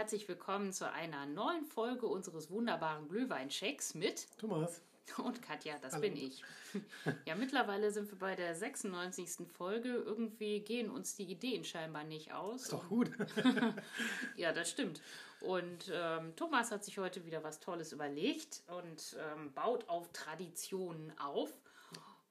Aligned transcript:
Herzlich 0.00 0.26
willkommen 0.28 0.72
zu 0.72 0.90
einer 0.90 1.26
neuen 1.26 1.66
Folge 1.66 2.06
unseres 2.06 2.50
wunderbaren 2.50 3.06
Glühweinchecks 3.10 3.92
mit 3.92 4.28
Thomas. 4.38 4.80
und 5.18 5.42
Katja, 5.42 5.74
das 5.82 5.92
Hallo. 5.92 6.00
bin 6.00 6.16
ich. 6.16 6.42
Ja, 7.26 7.34
mittlerweile 7.34 7.90
sind 7.90 8.10
wir 8.10 8.18
bei 8.18 8.34
der 8.34 8.54
96. 8.54 9.46
Folge. 9.46 9.90
Irgendwie 9.90 10.60
gehen 10.60 10.90
uns 10.90 11.16
die 11.16 11.24
Ideen 11.24 11.64
scheinbar 11.64 12.04
nicht 12.04 12.32
aus. 12.32 12.62
Ist 12.62 12.72
doch 12.72 12.88
gut. 12.88 13.10
Ja, 14.36 14.52
das 14.52 14.70
stimmt. 14.70 15.02
Und 15.42 15.92
ähm, 15.92 16.34
Thomas 16.34 16.70
hat 16.70 16.82
sich 16.82 16.96
heute 16.96 17.26
wieder 17.26 17.44
was 17.44 17.60
Tolles 17.60 17.92
überlegt 17.92 18.62
und 18.68 19.18
ähm, 19.20 19.52
baut 19.52 19.86
auf 19.90 20.10
Traditionen 20.14 21.12
auf. 21.18 21.52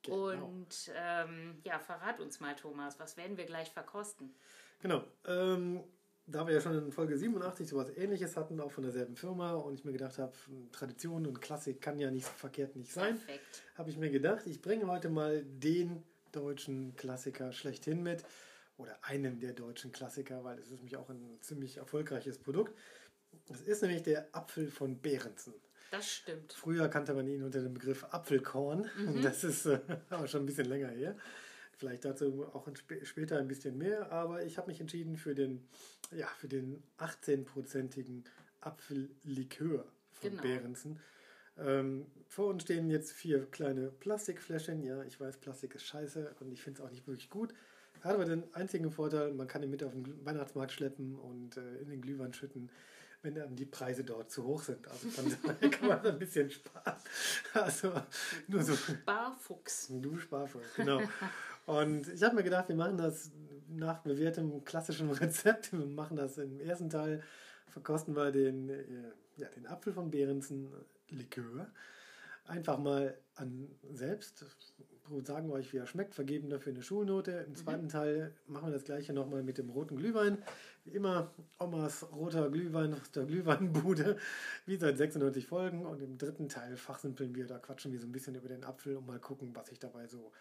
Genau. 0.01 0.47
Und 0.47 0.91
ähm, 0.95 1.61
ja, 1.63 1.77
verrat 1.77 2.19
uns 2.19 2.39
mal, 2.39 2.55
Thomas, 2.55 2.99
was 2.99 3.15
werden 3.15 3.37
wir 3.37 3.45
gleich 3.45 3.69
verkosten? 3.69 4.33
Genau. 4.81 5.03
Ähm, 5.27 5.83
da 6.31 6.45
wir 6.45 6.53
ja 6.53 6.61
schon 6.61 6.77
in 6.77 6.91
Folge 6.91 7.17
87 7.17 7.67
sowas 7.67 7.89
ähnliches 7.95 8.37
hatten, 8.37 8.59
auch 8.59 8.71
von 8.71 8.83
derselben 8.83 9.15
Firma, 9.15 9.53
und 9.53 9.73
ich 9.73 9.85
mir 9.85 9.91
gedacht 9.91 10.17
habe, 10.17 10.33
Tradition 10.71 11.25
und 11.25 11.41
Klassik 11.41 11.81
kann 11.81 11.99
ja 11.99 12.11
nicht 12.11 12.25
so 12.25 12.31
verkehrt 12.31 12.75
nicht 12.75 12.91
sein, 12.91 13.19
habe 13.75 13.89
ich 13.89 13.97
mir 13.97 14.09
gedacht, 14.09 14.45
ich 14.45 14.61
bringe 14.61 14.87
heute 14.87 15.09
mal 15.09 15.43
den 15.43 16.03
deutschen 16.31 16.95
Klassiker 16.95 17.51
schlechthin 17.51 18.03
mit. 18.03 18.23
Oder 18.77 18.97
einen 19.01 19.41
der 19.41 19.51
deutschen 19.51 19.91
Klassiker, 19.91 20.45
weil 20.45 20.57
es 20.57 20.67
ist 20.67 20.77
nämlich 20.77 20.95
auch 20.95 21.09
ein 21.09 21.37
ziemlich 21.41 21.77
erfolgreiches 21.77 22.37
Produkt. 22.37 22.73
Das 23.47 23.61
ist 23.61 23.81
nämlich 23.81 24.03
der 24.03 24.29
Apfel 24.31 24.71
von 24.71 25.01
Behrensen. 25.01 25.53
Das 25.91 26.09
stimmt. 26.09 26.53
Früher 26.53 26.87
kannte 26.87 27.13
man 27.13 27.27
ihn 27.27 27.43
unter 27.43 27.61
dem 27.61 27.73
Begriff 27.73 28.05
Apfelkorn. 28.05 28.89
Und 29.05 29.21
das 29.23 29.43
ist 29.43 29.65
äh, 29.65 29.79
aber 30.09 30.27
schon 30.27 30.43
ein 30.43 30.45
bisschen 30.45 30.67
länger 30.67 30.89
her. 30.89 31.17
Vielleicht 31.79 32.03
dazu 32.03 32.45
auch 32.53 32.67
ein, 32.67 32.75
später 33.03 33.39
ein 33.39 33.47
bisschen 33.47 33.77
mehr. 33.77 34.11
Aber 34.11 34.43
ich 34.43 34.57
habe 34.57 34.67
mich 34.67 34.81
entschieden 34.81 35.15
für 35.15 35.33
den, 35.33 35.65
ja, 36.11 36.27
für 36.37 36.49
den 36.49 36.83
18-prozentigen 36.97 38.25
Apfellikör 38.59 39.85
von 40.11 40.29
Genau. 40.29 40.41
Behrensen. 40.41 40.99
Ähm, 41.57 42.05
vor 42.27 42.47
uns 42.47 42.63
stehen 42.63 42.89
jetzt 42.89 43.13
vier 43.13 43.45
kleine 43.45 43.91
Plastikfläschchen. 43.91 44.83
Ja, 44.83 45.03
ich 45.03 45.19
weiß, 45.19 45.37
Plastik 45.37 45.75
ist 45.75 45.85
scheiße 45.85 46.35
und 46.41 46.51
ich 46.51 46.61
finde 46.61 46.81
es 46.81 46.85
auch 46.85 46.91
nicht 46.91 47.07
wirklich 47.07 47.29
gut. 47.29 47.53
Hat 48.01 48.13
aber 48.15 48.25
den 48.25 48.43
einzigen 48.53 48.91
Vorteil, 48.91 49.33
man 49.33 49.47
kann 49.47 49.63
ihn 49.63 49.69
mit 49.71 49.83
auf 49.83 49.91
den 49.93 50.25
Weihnachtsmarkt 50.25 50.71
schleppen 50.73 51.15
und 51.15 51.57
äh, 51.57 51.77
in 51.79 51.89
den 51.89 52.01
Glühwein 52.01 52.33
schütten, 52.33 52.69
wenn 53.21 53.35
dann 53.35 53.57
die 53.57 53.65
Preise 53.65 54.05
dort 54.05 54.31
zu 54.31 54.45
hoch 54.45 54.63
sind. 54.63 54.87
Also 54.87 55.09
von 55.09 55.25
daher 55.45 55.69
kann 55.69 55.87
man 55.89 56.05
ein 56.05 56.19
bisschen 56.19 56.49
sparen. 56.49 56.95
Also 57.53 57.91
nur 58.47 58.63
so 58.63 58.73
Barfuchs. 59.05 59.87
du 59.89 60.17
Sparvoll, 60.17 60.63
genau. 60.77 61.01
Und 61.69 62.07
ich 62.07 62.23
habe 62.23 62.35
mir 62.35 62.41
gedacht, 62.41 62.67
wir 62.67 62.75
machen 62.75 62.97
das 62.97 63.29
nach 63.67 63.99
bewährtem 63.99 64.63
klassischen 64.65 65.11
Rezept. 65.11 65.71
Wir 65.71 65.85
machen 65.85 66.17
das 66.17 66.39
im 66.39 66.59
ersten 66.59 66.89
Teil, 66.89 67.21
verkosten 67.67 68.15
wir 68.15 68.31
den, 68.31 68.69
äh, 68.69 68.83
ja, 69.35 69.47
den 69.49 69.67
Apfel 69.67 69.93
von 69.93 70.09
Behrensen 70.09 70.73
Likör. 71.09 71.67
Einfach 72.45 72.79
mal 72.79 73.15
an 73.35 73.69
selbst, 73.93 74.43
sagen 75.23 75.47
wir 75.47 75.53
euch, 75.53 75.71
wie 75.71 75.77
er 75.77 75.85
schmeckt, 75.85 76.15
vergeben 76.15 76.49
dafür 76.49 76.73
eine 76.73 76.81
Schulnote. 76.81 77.45
Im 77.47 77.53
zweiten 77.53 77.87
Teil 77.87 78.33
machen 78.47 78.69
wir 78.69 78.73
das 78.73 78.85
gleiche 78.85 79.13
nochmal 79.13 79.43
mit 79.43 79.59
dem 79.59 79.69
roten 79.69 79.95
Glühwein. 79.95 80.39
Wie 80.85 80.93
immer, 80.93 81.31
Omas 81.59 82.11
roter 82.11 82.49
Glühwein 82.49 82.95
aus 82.95 83.11
der 83.11 83.25
Glühweinbude, 83.25 84.17
wie 84.65 84.77
seit 84.77 84.97
96 84.97 85.45
Folgen. 85.45 85.85
Und 85.85 86.01
im 86.01 86.17
dritten 86.17 86.49
Teil 86.49 86.77
fachsimpeln 86.77 87.35
wir, 87.35 87.45
da 87.45 87.59
quatschen 87.59 87.91
wir 87.91 87.99
so 87.99 88.07
ein 88.07 88.11
bisschen 88.11 88.33
über 88.33 88.49
den 88.49 88.63
Apfel 88.63 88.97
und 88.97 89.05
mal 89.05 89.19
gucken, 89.19 89.51
was 89.53 89.67
sich 89.67 89.77
dabei 89.77 90.07
so, 90.07 90.31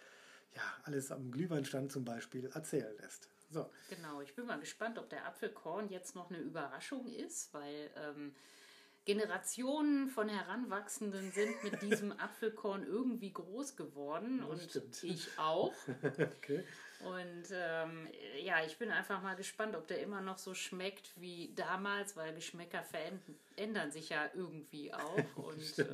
ja, 0.54 0.62
alles 0.84 1.10
am 1.12 1.30
Glühweinstand 1.30 1.92
zum 1.92 2.04
Beispiel 2.04 2.46
erzählen 2.54 2.96
lässt. 3.00 3.28
So, 3.50 3.70
Genau, 3.88 4.20
ich 4.20 4.34
bin 4.34 4.46
mal 4.46 4.60
gespannt, 4.60 4.98
ob 4.98 5.08
der 5.08 5.24
Apfelkorn 5.26 5.88
jetzt 5.88 6.14
noch 6.14 6.30
eine 6.30 6.38
Überraschung 6.38 7.06
ist, 7.06 7.52
weil 7.54 7.90
ähm, 7.96 8.34
Generationen 9.06 10.10
von 10.10 10.28
Heranwachsenden 10.28 11.32
sind 11.32 11.64
mit 11.64 11.80
diesem 11.82 12.12
Apfelkorn 12.12 12.86
irgendwie 12.86 13.32
groß 13.32 13.74
geworden 13.76 14.40
Das 14.40 14.50
und 14.50 14.70
stimmt. 14.70 15.02
ich 15.04 15.28
auch. 15.38 15.72
okay. 16.36 16.62
Und 17.00 17.44
ähm, 17.52 18.08
ja, 18.42 18.64
ich 18.66 18.76
bin 18.76 18.90
einfach 18.90 19.22
mal 19.22 19.34
gespannt, 19.36 19.76
ob 19.76 19.86
der 19.86 20.02
immer 20.02 20.20
noch 20.20 20.36
so 20.36 20.52
schmeckt 20.52 21.12
wie 21.16 21.54
damals, 21.54 22.16
weil 22.16 22.34
Geschmäcker 22.34 22.82
verändern 22.82 23.92
sich 23.92 24.10
ja 24.10 24.28
irgendwie 24.34 24.92
auch. 24.94 25.36
Und 25.36 25.78
ähm, 25.78 25.86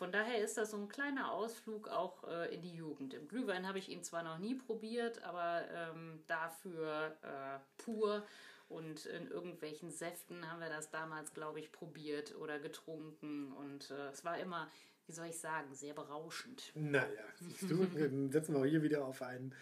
von 0.00 0.12
daher 0.12 0.42
ist 0.42 0.56
das 0.56 0.70
so 0.70 0.78
ein 0.78 0.88
kleiner 0.88 1.30
Ausflug 1.30 1.88
auch 1.88 2.24
äh, 2.24 2.54
in 2.54 2.62
die 2.62 2.74
Jugend. 2.74 3.12
Im 3.12 3.28
Glühwein 3.28 3.68
habe 3.68 3.78
ich 3.78 3.90
ihn 3.90 4.02
zwar 4.02 4.22
noch 4.22 4.38
nie 4.38 4.54
probiert, 4.54 5.22
aber 5.24 5.62
ähm, 5.74 6.20
dafür 6.26 7.18
äh, 7.20 7.58
pur. 7.76 8.24
Und 8.70 9.04
in 9.04 9.28
irgendwelchen 9.28 9.90
Säften 9.90 10.50
haben 10.50 10.58
wir 10.60 10.70
das 10.70 10.88
damals, 10.88 11.34
glaube 11.34 11.60
ich, 11.60 11.70
probiert 11.70 12.34
oder 12.34 12.58
getrunken. 12.58 13.52
Und 13.52 13.90
äh, 13.90 14.08
es 14.08 14.24
war 14.24 14.38
immer, 14.38 14.70
wie 15.04 15.12
soll 15.12 15.26
ich 15.26 15.38
sagen, 15.38 15.74
sehr 15.74 15.92
berauschend. 15.92 16.72
Naja, 16.74 17.04
siehst 17.38 17.70
du, 17.70 17.84
dann 17.84 18.30
setzen 18.32 18.54
wir 18.54 18.64
hier 18.64 18.82
wieder 18.82 19.04
auf 19.04 19.20
ein, 19.20 19.54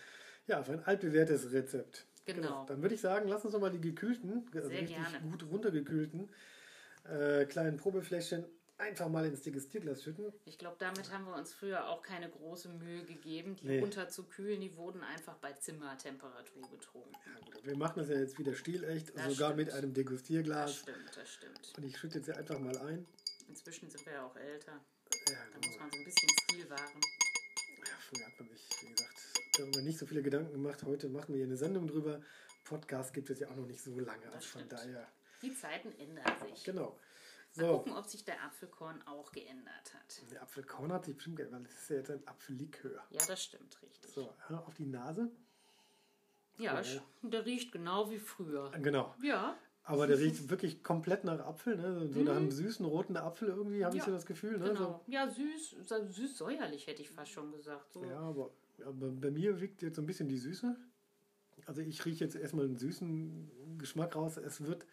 ja, 0.46 0.60
auf 0.60 0.70
ein 0.70 0.84
altbewährtes 0.84 1.50
Rezept. 1.50 2.06
Genau. 2.26 2.64
Dann 2.66 2.80
würde 2.80 2.94
ich 2.94 3.00
sagen, 3.00 3.28
lass 3.28 3.44
uns 3.44 3.54
doch 3.54 3.60
mal 3.60 3.72
die 3.72 3.80
gekühlten, 3.80 4.48
also 4.54 4.68
Sehr 4.68 4.82
richtig 4.82 4.98
gerne. 4.98 5.18
gut 5.20 5.42
runtergekühlten 5.50 6.30
äh, 7.08 7.46
kleinen 7.46 7.76
Probefläschchen 7.76 8.44
einfach 8.78 9.08
mal 9.08 9.26
ins 9.26 9.42
Degustierglas 9.42 10.02
schütten. 10.02 10.32
Ich 10.44 10.56
glaube, 10.58 10.76
damit 10.78 11.12
haben 11.12 11.24
wir 11.26 11.34
uns 11.34 11.52
früher 11.52 11.88
auch 11.88 12.02
keine 12.02 12.28
große 12.30 12.68
Mühe 12.68 13.04
gegeben, 13.04 13.56
die 13.56 13.66
Nee. 13.66 13.80
runterzukühlen. 13.80 14.60
Die 14.60 14.76
wurden 14.76 15.02
einfach 15.02 15.34
bei 15.38 15.52
Zimmertemperatur 15.52 16.62
getrunken. 16.70 17.14
Ja, 17.26 17.40
gut, 17.52 17.66
wir 17.66 17.76
machen 17.76 17.98
das 18.00 18.08
ja 18.08 18.16
jetzt 18.18 18.38
wieder 18.38 18.54
stilecht, 18.54 19.12
Das 19.16 19.32
sogar 19.34 19.54
mit 19.54 19.68
stimmt. 19.68 19.82
einem 19.84 19.92
Das 19.94 19.96
Degustierglas. 20.04 20.76
stimmt, 20.76 21.16
das 21.16 21.28
stimmt. 21.28 21.72
Und 21.76 21.84
ich 21.84 21.98
schütte 21.98 22.18
jetzt 22.18 22.26
hier 22.26 22.36
einfach 22.36 22.58
mal 22.58 22.76
ein. 22.78 23.06
Inzwischen 23.48 23.90
sind 23.90 24.04
wir 24.06 24.12
ja 24.14 24.26
auch 24.26 24.36
älter. 24.36 24.72
Ja, 24.72 25.34
Da 25.52 25.56
muss 25.56 25.66
genau. 25.66 25.78
man 25.80 25.90
so 25.90 25.98
ein 25.98 26.04
bisschen 26.04 26.28
Stil 26.42 26.70
wahren. 26.70 27.00
ja, 27.80 27.94
früher 28.00 28.26
hat 28.26 28.38
man 28.40 28.48
sich, 28.48 28.68
wie 28.82 28.90
gesagt, 28.90 29.14
darüber 29.58 29.80
nicht 29.82 29.98
so 29.98 30.06
viele 30.06 30.22
Gedanken 30.22 30.52
gemacht. 30.52 30.82
Heute 30.84 31.08
machen 31.08 31.28
wir 31.28 31.36
hier 31.36 31.46
eine 31.46 31.56
Sendung 31.56 31.86
drüber. 31.88 32.20
Podcast 32.64 33.14
gibt 33.14 33.30
es 33.30 33.40
ja 33.40 33.48
auch 33.48 33.56
noch 33.56 33.66
nicht 33.66 33.80
so 33.82 33.98
lange. 33.98 34.24
Also 34.26 34.46
von 34.46 34.60
stimmt. 34.62 34.72
daher, 34.72 35.08
Die 35.42 35.54
Zeiten 35.54 35.90
ändern 35.98 36.24
sich. 36.46 36.62
genau. 36.64 36.98
Mal 37.58 37.66
So, 37.66 37.76
gucken, 37.78 37.92
ob 37.92 38.06
sich 38.06 38.24
der 38.24 38.42
Apfelkorn 38.44 39.02
auch 39.06 39.32
geändert 39.32 39.94
hat. 39.94 40.30
der 40.30 40.42
Apfelkorn 40.42 40.92
hat 40.92 41.04
sich 41.04 41.14
bestimmt 41.16 41.36
geändert, 41.36 41.60
weil 41.60 41.64
das 41.66 41.74
ist 41.82 41.90
ja 41.90 41.96
jetzt 41.96 42.10
ein 42.10 42.26
Apfellikör. 42.26 43.04
Ja, 43.10 43.24
das 43.26 43.42
stimmt, 43.44 43.80
richtig. 43.82 44.10
So, 44.12 44.32
auf 44.48 44.74
die 44.74 44.86
Nase. 44.86 45.30
Ja, 46.58 46.80
sch- 46.80 47.00
der 47.22 47.46
riecht 47.46 47.70
genau 47.72 48.10
wie 48.10 48.18
früher. 48.18 48.70
Genau. 48.82 49.14
Ja, 49.22 49.56
Aber 49.84 50.06
der 50.06 50.18
riecht 50.18 50.50
wirklich 50.50 50.82
komplett 50.82 51.22
nach 51.24 51.38
Apfel, 51.40 51.76
ne? 51.76 52.08
So 52.08 52.20
nach 52.22 52.36
einem 52.36 52.50
süßen 52.50 52.84
roten 52.84 53.16
Apfel 53.16 53.48
irgendwie, 53.48 53.84
habe 53.84 53.96
ich 53.96 54.00
Ja, 54.02 54.06
so 54.06 54.12
das 54.12 54.26
Gefühl. 54.26 54.58
Ne? 54.58 54.70
genau. 54.70 55.02
Ja, 55.06 55.28
süß, 55.28 55.76
so 55.84 56.04
süß-säuerlich 56.08 56.86
hätte 56.88 57.02
ich 57.02 57.10
fast 57.10 57.30
schon 57.30 57.52
gesagt. 57.52 57.92
So. 57.92 58.00
So, 58.00 58.06
ja, 58.06 58.18
aber, 58.18 58.50
aber 58.84 59.08
bei 59.10 59.30
mir 59.30 59.60
wiegt 59.60 59.82
jetzt 59.82 59.96
so 59.96 60.02
ein 60.02 60.06
bisschen 60.06 60.28
die 60.28 60.38
Süße. 60.38 60.76
Also 61.66 61.80
ich 61.82 62.04
rieche 62.04 62.24
jetzt 62.24 62.34
erstmal 62.36 62.64
einen 62.64 62.76
süßen 62.76 63.78
Geschmack 63.78 64.16
raus. 64.16 64.36
Es 64.36 64.62
wird 64.64 64.84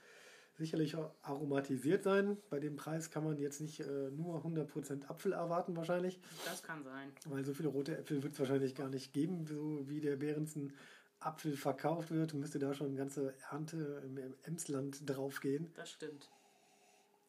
sicherlich 0.58 0.96
aromatisiert 1.22 2.04
sein. 2.04 2.38
Bei 2.50 2.60
dem 2.60 2.76
Preis 2.76 3.10
kann 3.12 3.24
man 3.24 3.38
jetzt 3.38 3.62
nicht 3.62 3.80
äh, 3.82 4.10
nur 4.12 4.44
100% 4.46 5.06
Apfel 5.08 5.34
erwarten 5.34 5.76
wahrscheinlich, 5.76 6.20
Das 6.46 6.64
kann 6.64 6.84
sein. 6.84 7.12
weil 7.26 7.44
so 7.46 7.54
viele 7.54 7.70
rote 7.70 7.98
Äpfel 7.98 8.24
wird 8.24 8.34
es 8.34 8.40
wahrscheinlich 8.40 8.76
gar 8.76 8.90
nicht 8.90 9.14
geben, 9.14 9.46
so 9.46 9.88
wie 9.90 10.00
der 10.02 10.16
Behrensen 10.16 10.74
Apfel 11.20 11.56
verkauft 11.58 12.12
wird. 12.12 12.34
Müsste 12.34 12.60
da 12.60 12.74
schon 12.74 12.88
eine 12.88 12.96
ganze 12.98 13.34
Ernte 13.52 14.02
im, 14.06 14.18
im 14.18 14.36
Emsland 14.44 15.10
draufgehen. 15.10 15.72
Das 15.76 15.92
stimmt. 15.92 16.30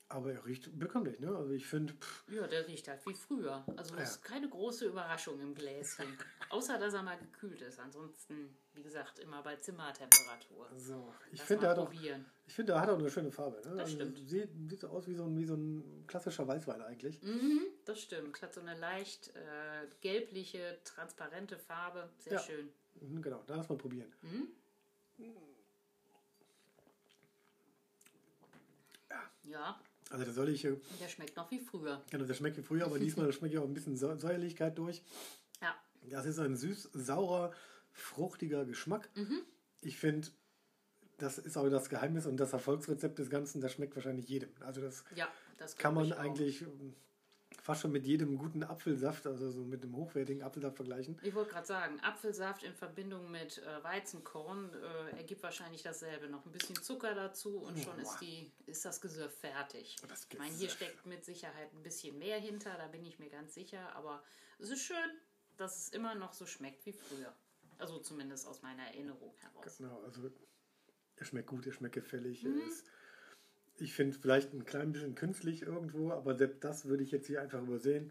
Aber 0.08 0.32
er 0.32 0.44
riecht 0.46 0.78
bekömmlich, 0.78 1.18
ne? 1.18 1.34
Also 1.36 1.50
ich 1.52 1.66
finde, 1.66 1.92
Ja, 2.28 2.46
der 2.46 2.68
riecht 2.68 2.86
halt 2.86 3.04
wie 3.06 3.14
früher. 3.14 3.64
Also 3.76 3.90
das 3.96 3.98
Ja. 3.98 4.14
ist 4.14 4.22
keine 4.22 4.48
große 4.48 4.86
Überraschung 4.86 5.40
im 5.40 5.52
Gläschen. 5.52 6.06
Außer, 6.50 6.78
dass 6.78 6.94
er 6.94 7.02
mal 7.02 7.18
gekühlt 7.18 7.60
ist. 7.60 7.80
Ansonsten, 7.80 8.56
wie 8.74 8.82
gesagt, 8.84 9.18
immer 9.18 9.42
bei 9.42 9.56
Zimmertemperatur. 9.56 10.68
so. 10.76 11.12
Ich 11.32 11.42
finde, 11.42 11.66
er 11.66 11.70
hat 11.70 11.78
auch. 11.78 11.92
Ich 11.92 12.54
finde, 12.54 12.74
er 12.74 12.80
hat 12.82 12.88
auch 12.88 12.98
eine 13.00 13.10
schöne 13.10 13.32
Farbe. 13.32 13.60
Ne? 13.68 13.74
Das 13.78 13.90
stimmt. 13.90 14.16
Sieht, 14.28 14.48
sieht 14.68 14.78
so 14.80 14.88
aus 14.90 15.08
wie 15.08 15.14
so, 15.16 15.24
ein, 15.24 15.36
wie 15.36 15.44
so 15.44 15.54
ein 15.56 16.04
klassischer 16.06 16.46
Weißwein 16.46 16.80
eigentlich. 16.82 17.20
Mhm, 17.22 17.62
das 17.84 18.00
stimmt. 18.00 18.40
Hat 18.40 18.54
so 18.54 18.60
eine 18.60 18.78
leicht 18.78 19.34
äh, 19.34 19.88
gelbliche, 20.02 20.78
transparente 20.84 21.58
Farbe. 21.58 22.08
Sehr 22.18 22.34
Ja. 22.34 22.38
schön. 22.38 22.68
Mhm, 23.00 23.22
Genau, 23.22 23.42
da 23.48 23.56
lass 23.56 23.68
mal 23.68 23.76
probieren. 23.76 24.12
Ja, 29.44 29.80
Also 30.10 30.24
da 30.24 30.32
soll 30.32 30.48
ich, 30.50 30.64
äh, 30.64 30.76
der 31.00 31.08
schmeckt 31.08 31.36
noch 31.36 31.50
wie 31.50 31.58
früher. 31.58 32.02
genau, 32.10 32.24
das 32.24 32.36
schmeckt 32.36 32.56
wie 32.56 32.62
früher, 32.62 32.84
aber 32.86 32.98
diesmal 32.98 33.32
schmeckt 33.32 33.54
ja 33.54 33.60
auch 33.60 33.64
ein 33.66 33.74
bisschen 33.74 33.96
Säu- 33.96 34.18
Säuerlichkeit 34.18 34.78
durch. 34.78 35.02
Ja, 35.60 35.74
Das 36.10 36.26
ist 36.26 36.38
ein 36.38 36.56
süß-saurer, 36.56 37.52
fruchtiger 37.92 38.64
Geschmack. 38.64 39.08
Mhm. 39.16 39.40
Ich 39.82 39.98
finde, 39.98 40.28
das 41.18 41.38
ist 41.38 41.56
auch 41.56 41.68
das 41.70 41.88
Geheimnis 41.88 42.26
und 42.26 42.36
das 42.36 42.52
Erfolgsrezept 42.52 43.18
des 43.18 43.30
Ganzen, 43.30 43.60
das 43.60 43.72
schmeckt 43.72 43.96
wahrscheinlich 43.96 44.28
jedem. 44.28 44.50
Also 44.60 44.80
das 44.80 45.02
ja, 45.14 45.28
das 45.58 45.76
kann 45.76 45.94
man 45.94 46.04
ich 46.04 46.14
auch. 46.14 46.18
Fast 47.66 47.80
schon 47.80 47.90
mit 47.90 48.06
jedem 48.06 48.38
guten 48.38 48.62
Apfelsaft, 48.62 49.26
also 49.26 49.50
so 49.50 49.64
mit 49.64 49.82
einem 49.82 49.96
hochwertigen 49.96 50.40
Apfelsaft 50.44 50.76
vergleichen. 50.76 51.18
Ich 51.24 51.34
wollte 51.34 51.50
gerade 51.50 51.66
sagen, 51.66 51.98
Apfelsaft 52.00 52.62
in 52.62 52.72
Verbindung 52.72 53.28
mit 53.28 53.58
äh, 53.58 53.82
Weizenkorn 53.82 54.70
äh, 54.72 55.16
ergibt 55.16 55.42
wahrscheinlich 55.42 55.82
dasselbe. 55.82 56.28
Noch 56.28 56.46
ein 56.46 56.52
bisschen 56.52 56.76
Zucker 56.76 57.16
dazu 57.16 57.58
und 57.58 57.76
schon 57.80 57.98
ist, 57.98 58.18
die, 58.20 58.52
ist 58.66 58.84
das 58.84 59.00
Gesöff 59.00 59.36
fertig. 59.40 59.96
Das 60.06 60.28
ich 60.30 60.38
meine, 60.38 60.54
hier 60.54 60.68
steckt 60.68 61.06
mit 61.06 61.24
Sicherheit 61.24 61.74
ein 61.74 61.82
bisschen 61.82 62.16
mehr 62.18 62.38
hinter, 62.38 62.72
da 62.78 62.86
bin 62.86 63.04
ich 63.04 63.18
mir 63.18 63.30
ganz 63.30 63.54
sicher. 63.54 63.96
Aber 63.96 64.22
es 64.60 64.70
ist 64.70 64.82
schön, 64.82 65.10
dass 65.56 65.76
es 65.76 65.88
immer 65.88 66.14
noch 66.14 66.34
so 66.34 66.46
schmeckt 66.46 66.86
wie 66.86 66.92
früher. 66.92 67.34
Also 67.78 67.98
zumindest 67.98 68.46
aus 68.46 68.62
meiner 68.62 68.84
Erinnerung 68.84 69.34
heraus. 69.40 69.78
Genau, 69.78 70.02
also 70.04 70.30
er 71.16 71.24
schmeckt 71.24 71.48
gut, 71.48 71.66
er 71.66 71.72
schmeckt 71.72 71.96
gefällig. 71.96 72.44
Mhm. 72.44 72.60
Er 72.60 72.66
ist 72.68 72.86
ich 73.78 73.94
finde 73.94 74.18
vielleicht 74.18 74.52
ein 74.52 74.64
klein 74.64 74.92
bisschen 74.92 75.14
künstlich 75.14 75.62
irgendwo, 75.62 76.10
aber 76.10 76.34
selbst 76.34 76.64
das 76.64 76.86
würde 76.86 77.02
ich 77.02 77.10
jetzt 77.10 77.26
hier 77.26 77.42
einfach 77.42 77.62
übersehen. 77.62 78.10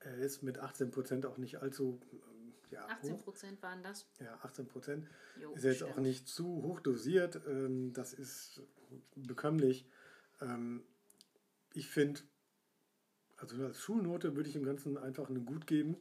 Er 0.00 0.16
ist 0.18 0.42
mit 0.42 0.60
18% 0.60 1.26
auch 1.26 1.38
nicht 1.38 1.58
allzu. 1.58 2.00
Ähm, 2.12 2.54
ja, 2.70 2.86
18% 2.86 3.26
hoch. 3.26 3.62
waren 3.62 3.82
das? 3.82 4.06
Ja, 4.18 4.38
18%. 4.44 5.02
Jo, 5.40 5.52
ist 5.52 5.64
jetzt 5.64 5.76
stimmt. 5.76 5.92
auch 5.92 5.98
nicht 5.98 6.28
zu 6.28 6.62
hoch 6.62 6.80
dosiert. 6.80 7.40
Ähm, 7.46 7.92
das 7.92 8.12
ist 8.12 8.62
bekömmlich. 9.14 9.86
Ähm, 10.40 10.82
ich 11.74 11.88
finde, 11.88 12.20
also 13.36 13.62
als 13.64 13.80
Schulnote 13.80 14.36
würde 14.36 14.48
ich 14.48 14.56
im 14.56 14.64
Ganzen 14.64 14.96
einfach 14.98 15.28
einen 15.28 15.44
Gut 15.44 15.66
geben. 15.66 15.96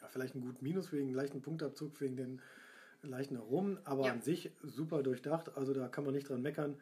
Ja, 0.00 0.08
vielleicht 0.08 0.34
einen 0.34 0.44
Gut 0.44 0.62
Minus 0.62 0.92
wegen 0.92 1.12
leichten 1.12 1.42
Punktabzug, 1.42 2.00
wegen 2.00 2.16
den 2.16 2.42
leichten 3.02 3.36
Aromen, 3.36 3.78
aber 3.84 4.06
ja. 4.06 4.12
an 4.12 4.22
sich 4.22 4.52
super 4.62 5.02
durchdacht. 5.02 5.56
Also 5.56 5.72
da 5.72 5.88
kann 5.88 6.04
man 6.04 6.14
nicht 6.14 6.28
dran 6.28 6.42
meckern 6.42 6.78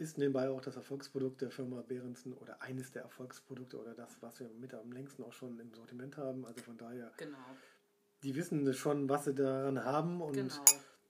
ist 0.00 0.18
nebenbei 0.18 0.48
auch 0.48 0.62
das 0.62 0.76
Erfolgsprodukt 0.76 1.42
der 1.42 1.50
Firma 1.50 1.82
Behrensen 1.82 2.32
oder 2.32 2.62
eines 2.62 2.90
der 2.90 3.02
Erfolgsprodukte 3.02 3.78
oder 3.78 3.94
das, 3.94 4.16
was 4.22 4.40
wir 4.40 4.48
mit 4.48 4.72
am 4.72 4.90
längsten 4.92 5.22
auch 5.22 5.32
schon 5.32 5.58
im 5.60 5.72
Sortiment 5.74 6.16
haben. 6.16 6.46
Also 6.46 6.62
von 6.62 6.78
daher, 6.78 7.12
genau. 7.18 7.38
die 8.22 8.34
wissen 8.34 8.72
schon, 8.72 9.08
was 9.08 9.26
sie 9.26 9.34
daran 9.34 9.84
haben 9.84 10.22
und 10.22 10.32
genau. 10.32 10.54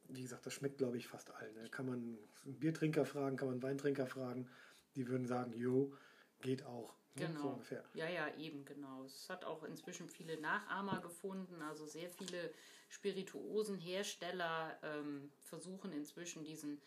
wie 0.08 0.22
gesagt, 0.22 0.44
das 0.44 0.54
schmeckt, 0.54 0.78
glaube 0.78 0.96
ich, 0.96 1.06
fast 1.06 1.30
allen. 1.30 1.54
Ne? 1.54 1.68
Kann 1.70 1.86
man 1.86 2.18
einen 2.44 2.58
Biertrinker 2.58 3.04
fragen, 3.04 3.36
kann 3.36 3.48
man 3.48 3.54
einen 3.54 3.62
Weintrinker 3.62 4.06
fragen, 4.06 4.48
die 4.96 5.06
würden 5.06 5.26
sagen, 5.26 5.52
jo, 5.52 5.94
geht 6.40 6.64
auch. 6.66 6.94
Ne? 7.14 7.26
Genau. 7.26 7.40
So 7.40 7.48
ungefähr. 7.50 7.84
Ja, 7.94 8.08
ja, 8.08 8.34
eben, 8.36 8.64
genau. 8.64 9.04
Es 9.04 9.28
hat 9.28 9.44
auch 9.44 9.62
inzwischen 9.62 10.08
viele 10.08 10.40
Nachahmer 10.40 11.00
gefunden, 11.00 11.62
also 11.62 11.86
sehr 11.86 12.10
viele 12.10 12.52
Spirituosenhersteller 12.88 14.78
ähm, 14.82 15.30
versuchen 15.42 15.92
inzwischen 15.92 16.44
diesen 16.44 16.80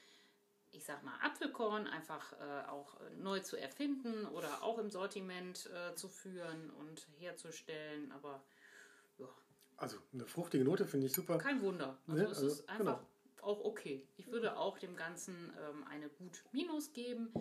ich 0.73 0.83
sag 0.85 1.03
mal, 1.03 1.13
Apfelkorn 1.21 1.87
einfach 1.87 2.33
äh, 2.33 2.67
auch 2.67 2.99
äh, 2.99 3.15
neu 3.17 3.39
zu 3.39 3.57
erfinden 3.57 4.25
oder 4.25 4.63
auch 4.63 4.79
im 4.79 4.89
Sortiment 4.89 5.69
äh, 5.69 5.95
zu 5.95 6.09
führen 6.09 6.71
und 6.71 7.07
herzustellen. 7.19 8.11
Aber 8.11 8.43
ja. 9.19 9.27
Also 9.77 9.97
eine 10.13 10.25
fruchtige 10.25 10.63
Note 10.63 10.85
finde 10.85 11.07
ich 11.07 11.13
super. 11.13 11.37
Kein 11.37 11.61
Wunder. 11.61 11.97
Also 12.07 12.23
ne? 12.23 12.29
es 12.29 12.37
also, 12.39 12.47
ist 12.47 12.69
einfach 12.69 12.99
genau. 12.99 13.47
auch 13.47 13.63
okay. 13.63 14.07
Ich 14.17 14.27
würde 14.27 14.57
auch 14.57 14.79
dem 14.79 14.95
Ganzen 14.95 15.53
ähm, 15.61 15.83
eine 15.89 16.09
gut 16.09 16.43
Minus 16.51 16.91
geben, 16.91 17.31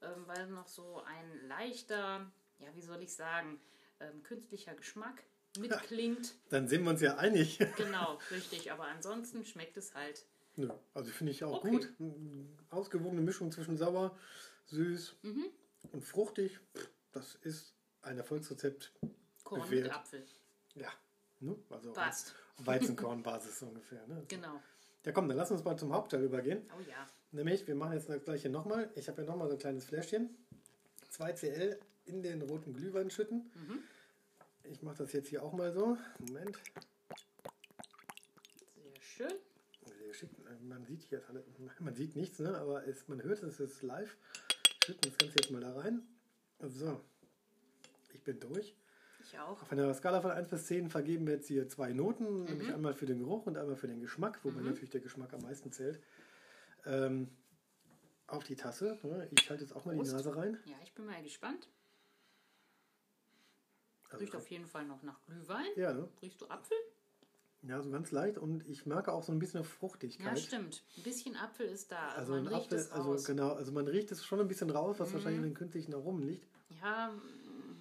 ähm, 0.00 0.26
weil 0.26 0.46
noch 0.48 0.68
so 0.68 1.02
ein 1.04 1.46
leichter, 1.46 2.30
ja, 2.58 2.74
wie 2.74 2.82
soll 2.82 3.02
ich 3.02 3.14
sagen, 3.14 3.60
ähm, 4.00 4.22
künstlicher 4.22 4.74
Geschmack 4.74 5.24
mitklingt. 5.58 6.28
Ja, 6.28 6.34
dann 6.50 6.68
sind 6.68 6.84
wir 6.84 6.90
uns 6.90 7.02
ja 7.02 7.16
einig. 7.16 7.58
genau, 7.76 8.18
richtig. 8.30 8.72
Aber 8.72 8.84
ansonsten 8.84 9.44
schmeckt 9.44 9.76
es 9.76 9.94
halt 9.94 10.24
Nö, 10.58 10.68
also 10.92 11.12
finde 11.12 11.30
ich 11.30 11.44
auch 11.44 11.64
okay. 11.64 11.70
gut. 11.70 11.88
Ausgewogene 12.70 13.20
Mischung 13.20 13.52
zwischen 13.52 13.76
sauer, 13.76 14.18
süß 14.66 15.14
mhm. 15.22 15.46
und 15.92 16.04
fruchtig. 16.04 16.58
Das 17.12 17.36
ist 17.36 17.74
ein 18.02 18.18
Erfolgsrezept. 18.18 18.92
Korn 19.44 19.70
mit 19.70 19.88
Apfel. 19.88 20.26
Ja, 20.74 20.88
ne? 21.38 21.56
also 21.70 21.92
Passt. 21.92 22.34
Weizenkornbasis 22.58 23.62
ungefähr. 23.62 24.04
Ne? 24.08 24.24
Genau. 24.26 24.60
Ja 25.04 25.12
komm, 25.12 25.28
dann 25.28 25.36
lass 25.36 25.52
uns 25.52 25.62
mal 25.62 25.76
zum 25.78 25.92
Hauptteil 25.92 26.24
übergehen. 26.24 26.68
Oh 26.76 26.80
ja. 26.90 27.06
Nämlich, 27.30 27.64
wir 27.68 27.76
machen 27.76 27.92
jetzt 27.92 28.08
das 28.08 28.24
gleiche 28.24 28.48
nochmal. 28.48 28.90
Ich 28.96 29.08
habe 29.08 29.22
ja 29.22 29.28
nochmal 29.28 29.46
so 29.46 29.54
ein 29.54 29.60
kleines 29.60 29.84
Fläschchen. 29.84 30.36
2CL 31.12 31.78
in 32.06 32.22
den 32.22 32.42
roten 32.42 32.72
Glühwein 32.72 33.10
schütten. 33.10 33.48
Mhm. 33.54 33.78
Ich 34.64 34.82
mache 34.82 34.96
das 34.96 35.12
jetzt 35.12 35.28
hier 35.28 35.44
auch 35.44 35.52
mal 35.52 35.72
so. 35.72 35.96
Moment. 36.18 36.58
Sehr 38.74 39.00
schön 39.00 39.38
man 40.62 40.84
sieht 40.84 41.02
hier, 41.04 41.22
man 41.80 41.94
sieht 41.94 42.16
nichts, 42.16 42.38
ne? 42.38 42.56
aber 42.56 42.86
es, 42.86 43.08
man 43.08 43.22
hört 43.22 43.42
es, 43.42 43.60
ist 43.60 43.82
live. 43.82 44.16
Schütten 44.84 45.10
das 45.10 45.18
Ganze 45.18 45.36
jetzt 45.38 45.50
mal 45.50 45.60
da 45.60 45.72
rein. 45.78 46.02
So, 46.60 47.00
ich 48.12 48.22
bin 48.22 48.40
durch. 48.40 48.74
Ich 49.20 49.38
auch. 49.38 49.60
Auf 49.60 49.72
einer 49.72 49.92
Skala 49.94 50.20
von 50.20 50.30
1 50.30 50.48
bis 50.48 50.66
10 50.66 50.90
vergeben 50.90 51.26
wir 51.26 51.34
jetzt 51.34 51.48
hier 51.48 51.68
zwei 51.68 51.92
Noten, 51.92 52.40
mhm. 52.40 52.44
nämlich 52.44 52.72
einmal 52.72 52.94
für 52.94 53.06
den 53.06 53.18
Geruch 53.18 53.46
und 53.46 53.56
einmal 53.58 53.76
für 53.76 53.88
den 53.88 54.00
Geschmack, 54.00 54.40
wobei 54.42 54.60
mhm. 54.60 54.66
natürlich 54.66 54.90
der 54.90 55.00
Geschmack 55.00 55.32
am 55.34 55.42
meisten 55.42 55.70
zählt. 55.72 56.00
Ähm, 56.86 57.28
auf 58.26 58.44
die 58.44 58.56
Tasse. 58.56 58.98
Ne? 59.02 59.28
Ich 59.30 59.50
halte 59.50 59.64
jetzt 59.64 59.74
auch 59.74 59.84
mal 59.84 59.94
Prost. 59.94 60.10
die 60.10 60.16
Nase 60.16 60.36
rein. 60.36 60.58
Ja, 60.66 60.76
ich 60.82 60.94
bin 60.94 61.06
mal 61.06 61.22
gespannt. 61.22 61.68
Also 64.10 64.24
Riecht 64.24 64.36
auf 64.36 64.48
jeden 64.48 64.66
Fall 64.66 64.86
noch 64.86 65.02
nach 65.02 65.20
Glühwein. 65.26 65.66
Ja, 65.76 65.92
ne? 65.92 66.08
Riechst 66.22 66.40
du 66.40 66.46
Apfel? 66.48 66.76
Ja, 67.62 67.82
so 67.82 67.90
ganz 67.90 68.12
leicht 68.12 68.38
und 68.38 68.66
ich 68.68 68.86
merke 68.86 69.12
auch 69.12 69.24
so 69.24 69.32
ein 69.32 69.38
bisschen 69.40 69.64
Fruchtigkeit. 69.64 70.26
Ja, 70.26 70.36
stimmt. 70.36 70.84
Ein 70.96 71.02
bisschen 71.02 71.36
Apfel 71.36 71.66
ist 71.66 71.90
da. 71.90 72.08
Also, 72.10 72.32
also 72.32 72.44
man 72.44 72.46
riecht 72.46 72.66
Apfel, 72.66 72.78
es 72.78 72.90
also 72.92 73.02
raus. 73.02 73.18
Also 73.20 73.32
genau, 73.32 73.52
also 73.52 73.72
man 73.72 73.88
riecht 73.88 74.12
es 74.12 74.24
schon 74.24 74.40
ein 74.40 74.48
bisschen 74.48 74.70
raus, 74.70 74.96
was 75.00 75.10
mhm. 75.10 75.14
wahrscheinlich 75.14 75.38
in 75.38 75.48
den 75.50 75.54
künstlichen 75.54 75.94
Aromen 75.94 76.22
liegt. 76.22 76.46
Ja, 76.80 77.12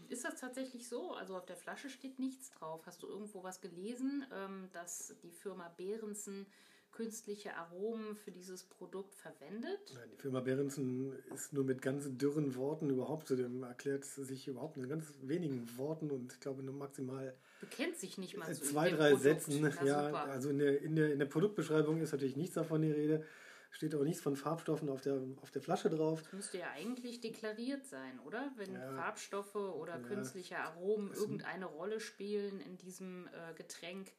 ist 0.10 0.24
das 0.24 0.40
tatsächlich 0.40 0.88
so? 0.88 1.12
Also 1.12 1.36
auf 1.36 1.46
der 1.46 1.58
Flasche 1.58 1.90
steht 1.90 2.18
nichts 2.18 2.50
drauf. 2.52 2.86
Hast 2.86 3.04
du 3.04 3.08
irgendwo 3.08 3.44
was 3.44 3.62
gelesen, 3.62 4.26
ähm, 4.34 4.70
dass 4.74 5.14
die 5.22 5.32
Firma 5.32 5.70
Behrensen 5.78 6.48
künstliche 6.92 7.56
Aromen 7.56 8.16
für 8.16 8.32
dieses 8.32 8.64
Produkt 8.64 9.14
verwendet? 9.14 9.92
Nein, 9.94 10.10
die 10.12 10.18
Firma 10.18 10.40
Behrensen 10.40 11.14
ist 11.34 11.54
nur 11.54 11.64
mit 11.64 11.82
ganz 11.82 12.08
dürren 12.18 12.56
Worten 12.56 12.90
überhaupt 12.90 13.28
zu 13.28 13.36
dem, 13.36 13.62
erklärt 13.62 14.06
sich 14.06 14.48
überhaupt 14.48 14.78
mit 14.78 14.90
ganz 14.90 15.14
wenigen 15.22 15.78
Worten 15.78 16.10
und 16.10 16.34
ich 16.34 16.40
glaube 16.40 16.64
nur 16.64 16.74
maximal 16.74 17.36
bekennt 17.60 17.98
sich 17.98 18.18
nicht 18.18 18.38
mal 18.38 18.54
so 18.54 18.64
zwei, 18.64 18.90
drei 18.90 19.10
Produkt. 19.10 19.24
Sätzen. 19.24 19.64
Ja, 19.64 19.86
ja 19.86 20.14
also 20.26 20.50
in 20.50 20.60
der, 20.60 20.82
in, 20.82 20.96
der, 20.96 21.12
in 21.12 21.20
der 21.20 21.26
Produktbeschreibung 21.26 22.02
ist 22.02 22.12
natürlich 22.12 22.36
nichts 22.36 22.56
davon 22.56 22.82
die 22.82 22.92
Rede. 22.92 23.26
Steht 23.70 23.94
auch 23.96 24.04
nichts 24.04 24.22
von 24.22 24.36
Farbstoffen 24.36 24.90
auf 24.90 25.02
der, 25.02 25.22
auf 25.42 25.52
der 25.52 25.62
Flasche 25.62 25.90
drauf. 25.90 26.22
Das 26.24 26.34
müsste 26.34 26.58
ja 26.60 26.72
eigentlich 26.72 27.20
deklariert 27.20 27.86
sein, 27.86 28.20
oder? 28.26 28.52
Wenn 28.56 28.74
ja. 28.74 28.92
Farbstoffe 28.96 29.56
oder 29.56 29.98
ja. 29.98 30.08
künstliche 30.08 30.58
Aromen 30.58 31.14
irgendeine 31.14 31.66
Rolle 31.66 32.00
spielen 32.00 32.62
in 32.62 32.78
diesem 32.78 33.28
äh, 33.28 33.54
Getränk, 33.56 34.14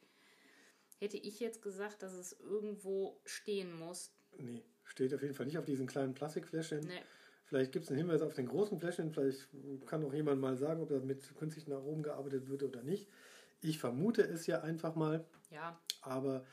hätte 0.98 1.16
ich 1.16 1.40
jetzt 1.40 1.62
gesagt, 1.62 2.02
dass 2.02 2.12
es 2.12 2.38
irgendwo 2.40 3.20
stehen 3.24 3.72
muss. 3.72 4.12
Nee, 4.36 4.62
steht 4.84 5.14
auf 5.14 5.22
jeden 5.22 5.34
Fall 5.34 5.46
nicht 5.46 5.58
auf 5.58 5.64
diesen 5.64 5.86
kleinen 5.86 6.14
Plastikfläschchen. 6.14 6.86
Nee. 6.86 7.02
Vielleicht 7.48 7.72
gibt 7.72 7.86
es 7.86 7.90
einen 7.90 7.98
Hinweis 7.98 8.20
auf 8.20 8.34
den 8.34 8.46
großen 8.46 8.78
Fläschchen. 8.78 9.10
Vielleicht 9.10 9.48
kann 9.86 10.04
auch 10.04 10.12
jemand 10.12 10.38
mal 10.40 10.56
sagen, 10.58 10.82
ob 10.82 10.90
da 10.90 10.98
mit 10.98 11.34
künstlichen 11.38 11.72
Aromen 11.72 12.02
gearbeitet 12.02 12.48
wird 12.48 12.62
oder 12.62 12.82
nicht. 12.82 13.08
Ich 13.62 13.78
vermute 13.78 14.22
es 14.22 14.46
ja 14.46 14.60
einfach 14.60 14.94
mal. 14.94 15.24
Ja. 15.50 15.80
Aber 16.02 16.44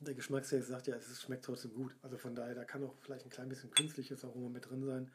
der 0.00 0.14
Geschmackstest 0.14 0.68
sagt 0.68 0.86
ja, 0.86 0.96
es 0.96 1.20
schmeckt 1.20 1.44
trotzdem 1.44 1.74
gut. 1.74 1.94
Also 2.00 2.16
von 2.16 2.34
daher, 2.34 2.54
da 2.54 2.64
kann 2.64 2.82
auch 2.82 2.96
vielleicht 2.98 3.26
ein 3.26 3.30
klein 3.30 3.50
bisschen 3.50 3.70
künstliches 3.70 4.24
Aroma 4.24 4.48
mit 4.48 4.70
drin 4.70 4.84
sein. 4.84 5.12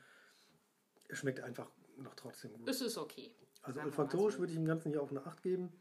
Es 1.08 1.18
schmeckt 1.18 1.40
einfach 1.40 1.72
noch 1.98 2.14
trotzdem 2.14 2.54
gut. 2.54 2.70
Es 2.70 2.82
ist 2.82 2.98
okay. 3.00 3.32
Also 3.64 3.80
olfaktorisch 3.80 4.38
würde 4.38 4.52
ich 4.52 4.58
dem 4.58 4.66
Ganzen 4.66 4.92
hier 4.92 5.02
auch 5.02 5.10
eine 5.10 5.26
8 5.26 5.42
geben. 5.42 5.74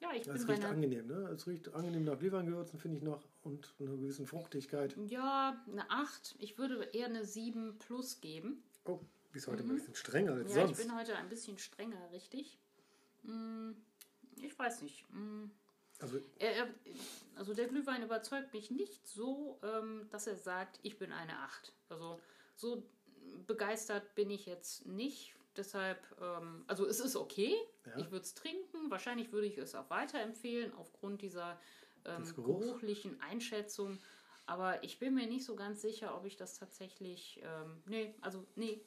Ja, 0.00 0.12
ich 0.12 0.26
es 0.26 0.46
riecht 0.46 0.64
angenehm, 0.64 1.06
ne? 1.06 1.28
Es 1.34 1.46
riecht 1.46 1.72
angenehm 1.72 2.04
nach 2.04 2.18
Glühweingewürzen, 2.18 2.78
finde 2.78 2.98
ich 2.98 3.02
noch, 3.02 3.22
und 3.42 3.72
einer 3.80 3.96
gewissen 3.96 4.26
Fruchtigkeit. 4.26 4.94
Ja, 5.06 5.62
eine 5.70 5.90
8. 5.90 6.36
Ich 6.38 6.58
würde 6.58 6.84
eher 6.92 7.06
eine 7.06 7.24
7 7.24 7.78
plus 7.78 8.20
geben. 8.20 8.62
Oh, 8.84 9.00
bist 9.32 9.46
heute 9.46 9.62
mhm. 9.62 9.70
ein 9.70 9.76
bisschen 9.76 9.94
strenger 9.94 10.32
als 10.34 10.54
ja, 10.54 10.62
sonst. 10.62 10.78
Ja, 10.78 10.84
ich 10.84 10.88
bin 10.88 10.96
heute 10.96 11.16
ein 11.16 11.28
bisschen 11.28 11.58
strenger, 11.58 12.10
richtig. 12.12 12.58
Hm, 13.24 13.76
ich 14.42 14.58
weiß 14.58 14.82
nicht. 14.82 15.06
Hm. 15.12 15.50
Also, 15.98 16.20
also 17.36 17.54
der 17.54 17.68
Glühwein 17.68 18.02
überzeugt 18.02 18.52
mich 18.52 18.70
nicht 18.70 19.06
so, 19.06 19.58
ähm, 19.62 20.06
dass 20.10 20.26
er 20.26 20.36
sagt, 20.36 20.78
ich 20.82 20.98
bin 20.98 21.10
eine 21.10 21.38
8. 21.38 21.72
Also 21.88 22.20
so 22.54 22.86
begeistert 23.46 24.14
bin 24.14 24.30
ich 24.30 24.44
jetzt 24.44 24.84
nicht 24.84 25.36
Deshalb, 25.56 25.98
ähm, 26.20 26.64
also 26.66 26.86
es 26.86 27.00
ist 27.00 27.16
okay. 27.16 27.54
Ja. 27.86 27.96
Ich 27.98 28.10
würde 28.10 28.24
es 28.24 28.34
trinken. 28.34 28.65
Wahrscheinlich 28.90 29.32
würde 29.32 29.46
ich 29.46 29.58
es 29.58 29.74
auch 29.74 29.88
weiterempfehlen 29.90 30.72
aufgrund 30.74 31.22
dieser 31.22 31.58
ähm, 32.04 32.24
geruchlichen 32.34 33.20
Einschätzung. 33.20 33.98
Aber 34.46 34.82
ich 34.84 34.98
bin 34.98 35.14
mir 35.14 35.26
nicht 35.26 35.44
so 35.44 35.56
ganz 35.56 35.82
sicher, 35.82 36.16
ob 36.16 36.24
ich 36.24 36.36
das 36.36 36.58
tatsächlich. 36.58 37.40
Ähm, 37.42 37.82
nee, 37.86 38.14
also 38.20 38.44
nee. 38.54 38.80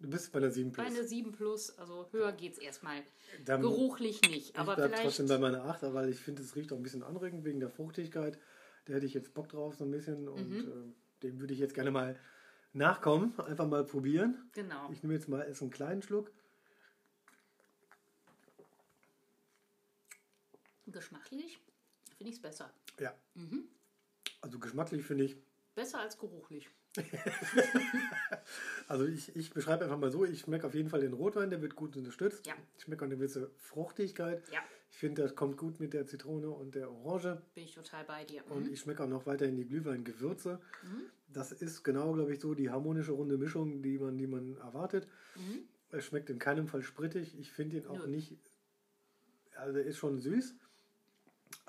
Du 0.00 0.08
bist 0.08 0.32
bei 0.32 0.38
der 0.38 0.50
7 0.50 0.70
Plus. 0.72 0.86
Bei 0.86 0.94
der 0.94 1.04
7 1.04 1.32
Plus, 1.32 1.76
also 1.78 2.06
höher 2.12 2.32
geht 2.32 2.52
es 2.52 2.58
erstmal. 2.58 3.02
Dann 3.44 3.62
geruchlich 3.62 4.20
nicht. 4.30 4.56
Aber 4.56 4.78
ich 4.78 4.84
vielleicht. 4.84 5.02
trotzdem 5.02 5.26
bei 5.26 5.38
meiner 5.38 5.64
8, 5.64 5.92
weil 5.94 6.10
ich 6.10 6.20
finde, 6.20 6.42
es 6.42 6.54
riecht 6.54 6.72
auch 6.72 6.76
ein 6.76 6.82
bisschen 6.82 7.02
anregend 7.02 7.44
wegen 7.44 7.58
der 7.58 7.70
Fruchtigkeit. 7.70 8.38
Da 8.84 8.92
hätte 8.94 9.06
ich 9.06 9.14
jetzt 9.14 9.34
Bock 9.34 9.48
drauf, 9.48 9.74
so 9.74 9.84
ein 9.84 9.90
bisschen. 9.90 10.28
Und 10.28 10.50
mhm. 10.50 10.58
äh, 10.58 11.22
dem 11.22 11.40
würde 11.40 11.54
ich 11.54 11.60
jetzt 11.60 11.74
gerne 11.74 11.90
mal 11.90 12.16
nachkommen, 12.74 13.32
einfach 13.40 13.66
mal 13.66 13.84
probieren. 13.84 14.50
Genau. 14.52 14.90
Ich 14.92 15.02
nehme 15.02 15.14
jetzt 15.14 15.28
mal 15.28 15.42
erst 15.42 15.62
einen 15.62 15.70
kleinen 15.70 16.02
Schluck. 16.02 16.30
Geschmacklich 20.90 21.58
finde 22.16 22.30
ich 22.30 22.36
es 22.36 22.42
besser. 22.42 22.70
Ja. 22.98 23.14
Also 24.40 24.58
geschmacklich 24.58 25.04
finde 25.04 25.24
ich, 25.24 25.36
Besser 25.74 26.00
als 26.00 26.18
geruchlich. 26.18 26.68
also 28.88 29.04
ich, 29.06 29.34
ich 29.36 29.50
beschreibe 29.50 29.84
einfach 29.84 29.98
mal 29.98 30.10
so, 30.10 30.24
ich 30.24 30.40
schmecke 30.40 30.66
auf 30.66 30.74
jeden 30.74 30.88
Fall 30.88 31.00
den 31.00 31.12
Rotwein, 31.12 31.50
der 31.50 31.62
wird 31.62 31.76
gut 31.76 31.96
unterstützt. 31.96 32.46
Ja. 32.46 32.54
Ich 32.76 32.82
schmecke 32.84 33.02
auch 33.04 33.06
eine 33.06 33.16
gewisse 33.16 33.50
Fruchtigkeit. 33.58 34.42
Ja, 34.50 34.60
Ich 34.90 34.96
finde, 34.98 35.22
das 35.22 35.34
kommt 35.36 35.56
gut 35.56 35.78
mit 35.78 35.92
der 35.92 36.06
Zitrone 36.06 36.50
und 36.50 36.74
der 36.74 36.90
Orange. 36.90 37.40
bin 37.54 37.64
ich 37.64 37.74
total 37.74 38.04
bei 38.04 38.24
dir. 38.24 38.42
Und 38.50 38.66
Mhm. 38.66 38.72
ich 38.72 38.80
schmecke 38.80 39.04
auch 39.04 39.08
noch 39.08 39.26
weiterhin 39.26 39.56
die 39.56 39.66
Glühweingewürze. 39.66 40.60
Das 41.28 41.52
ist 41.52 41.84
genau, 41.84 42.12
glaube 42.14 42.32
ich, 42.32 42.40
so 42.40 42.54
die 42.54 42.70
harmonische 42.70 43.12
runde 43.12 43.36
Mischung, 43.38 43.82
die 43.82 43.98
man, 43.98 44.16
die 44.18 44.26
man 44.26 44.56
erwartet. 44.56 45.06
Es 45.90 46.04
schmeckt 46.06 46.30
in 46.30 46.38
keinem 46.38 46.66
Fall 46.66 46.82
sprittig. 46.82 47.38
Ich 47.38 47.52
finde 47.52 47.76
ihn 47.76 47.86
auch 47.86 47.98
Nö. 48.06 48.08
nicht. 48.08 48.36
Also 49.56 49.78
er 49.78 49.84
ist 49.84 49.98
schon 49.98 50.18
süß, 50.20 50.54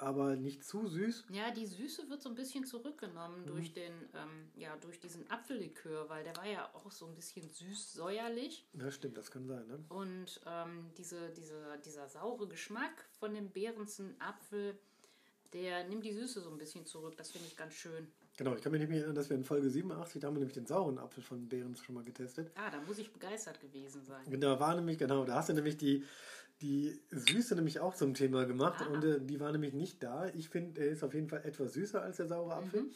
aber 0.02 0.36
nicht 0.36 0.64
zu 0.64 0.88
süß. 0.88 1.26
Ja, 1.30 1.52
die 1.52 1.66
Süße 1.66 2.10
wird 2.10 2.22
so 2.22 2.30
ein 2.30 2.36
bisschen 2.36 2.62
Mhm. 2.64 2.68
zurückgenommen 2.68 3.46
durch 3.46 3.74
den, 3.74 3.94
ähm, 4.16 4.50
ja, 4.56 4.76
durch 4.78 5.00
diesen 5.00 5.30
Apfellikör, 5.30 6.10
weil 6.10 6.24
der 6.24 6.36
war 6.38 6.48
ja 6.48 6.70
auch 6.74 6.92
so 6.92 7.06
ein 7.06 7.16
bisschen 7.16 7.50
süß-säuerlich. 7.50 8.66
Ja, 8.74 8.92
stimmt, 8.92 9.18
das 9.18 9.32
kann 9.32 9.48
sein. 9.48 9.68
Ne? 9.68 9.84
Und 9.90 10.42
ähm, 10.46 10.92
diese, 10.98 11.30
diese, 11.32 11.78
dieser 11.86 12.08
saure 12.08 12.48
Geschmack 12.48 13.06
von 13.20 13.34
dem 13.34 13.50
Behrensen 13.52 14.16
Apfel, 14.20 14.78
der 15.54 15.88
nimmt 15.88 16.06
die 16.06 16.14
Süße 16.14 16.42
so 16.42 16.50
ein 16.52 16.58
bisschen 16.58 16.86
zurück. 16.86 17.16
Das 17.18 17.32
finde 17.32 17.48
ich 17.48 17.58
ganz 17.58 17.74
schön. 17.74 18.08
Genau, 18.38 18.56
ich 18.56 18.62
kann 18.62 18.72
mich 18.72 18.80
nicht 18.80 18.88
mehr 18.90 19.00
erinnern, 19.00 19.16
dass 19.16 19.30
wir 19.30 19.36
in 19.36 19.44
Folge 19.44 19.70
87, 19.70 20.22
da 20.22 20.28
haben 20.28 20.36
wir 20.36 20.40
nämlich 20.40 20.54
den 20.54 20.66
sauren 20.66 20.98
Apfel 20.98 21.22
von 21.22 21.50
Behrens 21.50 21.82
schon 21.82 21.96
mal 21.96 22.06
getestet. 22.06 22.52
Ah, 22.56 22.70
da 22.70 22.80
muss 22.82 22.98
ich 22.98 23.12
begeistert 23.12 23.60
gewesen 23.60 24.06
sein. 24.06 24.40
Da 24.40 24.58
war 24.60 24.76
nämlich, 24.76 24.98
genau, 24.98 25.26
da 25.26 25.36
hast 25.36 25.50
du 25.50 25.54
nämlich 25.54 25.76
die, 25.76 26.06
die 26.62 27.00
Süße 27.12 27.56
nämlich 27.56 27.80
auch 27.80 27.96
zum 27.96 28.14
Thema 28.14 28.46
gemacht 28.46 28.82
Ah. 28.82 28.90
und 28.92 29.04
äh, 29.04 29.20
die 29.22 29.40
war 29.40 29.52
nämlich 29.52 29.74
nicht 29.74 30.04
da. 30.04 30.28
Ich 30.36 30.50
finde, 30.50 30.82
er 30.82 30.88
ist 30.90 31.04
auf 31.04 31.14
jeden 31.14 31.30
Fall 31.30 31.44
etwas 31.46 31.74
süßer 31.74 32.02
als 32.02 32.18
der 32.18 32.28
saure 32.28 32.54
Apfel. 32.56 32.82
Mhm. 32.84 32.92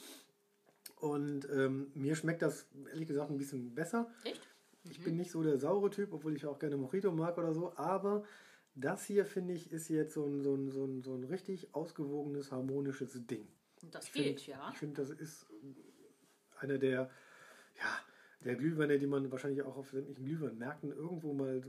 Und 0.97 1.47
ähm, 1.49 1.91
mir 1.93 2.15
schmeckt 2.15 2.41
das 2.41 2.65
ehrlich 2.89 3.07
gesagt 3.07 3.29
ein 3.29 3.37
bisschen 3.37 3.73
besser. 3.75 4.09
Echt? 4.23 4.41
Ich 4.89 4.99
Mhm. 4.99 5.03
bin 5.03 5.17
nicht 5.17 5.31
so 5.31 5.43
der 5.43 5.57
saure 5.59 5.89
Typ, 5.89 6.11
obwohl 6.13 6.35
ich 6.35 6.45
auch 6.45 6.59
gerne 6.59 6.75
Mojito 6.77 7.11
mag 7.11 7.37
oder 7.37 7.53
so, 7.53 7.73
aber 7.77 8.23
das 8.75 9.05
hier 9.05 9.25
finde 9.25 9.53
ich 9.53 9.71
ist 9.71 9.87
jetzt 9.89 10.13
so 10.13 10.25
ein, 10.25 10.41
so, 10.41 10.55
ein, 10.55 10.69
so, 10.71 10.85
ein, 10.85 11.03
so 11.03 11.13
ein 11.15 11.23
richtig 11.23 11.73
ausgewogenes, 11.73 12.51
harmonisches 12.51 13.25
Ding. 13.27 13.47
Und 13.81 13.93
das 13.95 14.07
Ich 14.07 14.13
geht, 14.13 14.41
find, 14.41 14.47
ja. 14.47 14.69
Ich 14.73 14.79
finde, 14.79 14.95
das 15.01 15.09
ist 15.09 15.45
einer 16.59 16.77
der, 16.77 17.09
ja, 17.77 17.99
der 18.43 18.55
Glühweine, 18.55 18.97
die 18.99 19.07
man 19.07 19.31
wahrscheinlich 19.31 19.61
auch 19.63 19.75
auf 19.77 19.89
sämtlichen 19.91 20.25
Glühweinmärkten 20.25 20.91
irgendwo 20.91 21.33
mal 21.33 21.61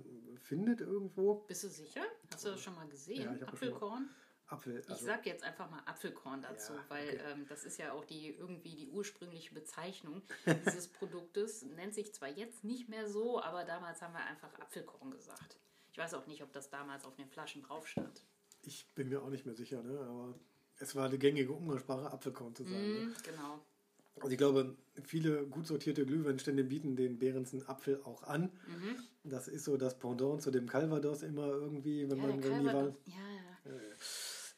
findet, 0.43 0.81
irgendwo. 0.81 1.37
Bist 1.47 1.65
du 1.65 1.69
sicher? 1.69 2.03
Hast 2.33 2.45
du 2.45 2.51
das 2.51 2.61
schon 2.61 2.75
mal 2.75 2.89
gesehen? 2.89 3.23
Ja, 3.25 3.35
ich 3.35 3.47
Apfelkorn? 3.47 4.09
Apfel. 4.47 4.79
Ich 4.81 4.91
Also, 4.91 5.07
sag 5.07 5.25
jetzt 5.25 5.43
einfach 5.43 5.71
mal 5.71 5.81
Apfelkorn 5.87 6.43
dazu, 6.43 6.75
Ja, 6.75 6.85
weil 6.89 7.09
okay. 7.09 7.21
ähm, 7.33 7.47
das 7.49 7.65
ist 7.65 7.79
ja 7.79 7.93
auch 7.93 8.05
die 8.05 8.29
irgendwie 8.29 8.75
die 8.77 8.89
ursprüngliche 8.91 9.55
Bezeichnung 9.55 10.21
dieses 10.67 10.89
Produktes. 10.89 11.63
Nennt 11.63 11.95
sich 11.95 12.13
zwar 12.13 12.29
jetzt 12.29 12.63
nicht 12.63 12.89
mehr 12.91 13.09
so, 13.09 13.41
aber 13.43 13.65
damals 13.65 14.03
haben 14.03 14.13
wir 14.13 14.21
einfach 14.25 14.53
Apfelkorn 14.61 15.11
gesagt. 15.13 15.59
Ich 15.93 15.99
weiß 15.99 16.13
auch 16.15 16.27
nicht, 16.27 16.43
ob 16.43 16.53
das 16.53 16.69
damals 16.69 17.05
auf 17.07 17.15
den 17.17 17.29
Flaschen 17.29 17.63
drauf 17.63 17.87
stand. 17.89 18.27
ich 18.63 18.87
bin 18.95 19.09
mir 19.09 19.23
auch 19.23 19.31
nicht 19.31 19.47
mehr 19.47 19.55
sicher, 19.55 19.83
ne? 19.83 19.99
aber 20.01 20.35
es 20.79 20.95
war 20.95 21.09
die 21.09 21.19
gängige 21.19 21.53
Umgangssprache, 21.53 22.13
Apfelkorn 22.13 22.55
zu 22.55 22.65
sagen. 22.65 22.77
Ne? 22.77 23.01
Mhm, 23.07 23.15
genau. 23.23 23.65
Also 24.21 24.31
ich 24.31 24.39
glaube, 24.39 24.77
viele 25.03 25.45
gut 25.47 25.67
sortierte 25.67 26.07
Glühweinstände 26.07 26.65
bieten 26.65 26.97
den 26.97 27.19
Behrensen 27.19 27.67
Apfel 27.69 28.01
auch 28.05 28.23
an. 28.23 28.51
Mhm. 28.67 28.97
Das 29.25 29.49
ist 29.49 29.65
so 29.65 29.77
das 29.77 29.99
Pendant 29.99 30.41
zu 30.43 30.51
dem 30.51 30.69
Calvados 30.69 31.23
immer 31.23 31.47
irgendwie, 31.49 32.09
wenn 32.09 32.19
Ja, 32.19 32.27
man 32.27 32.41
der 32.41 32.51
Wahl. 32.51 32.63
Calvados. 32.65 32.95
Ja. 33.07 33.15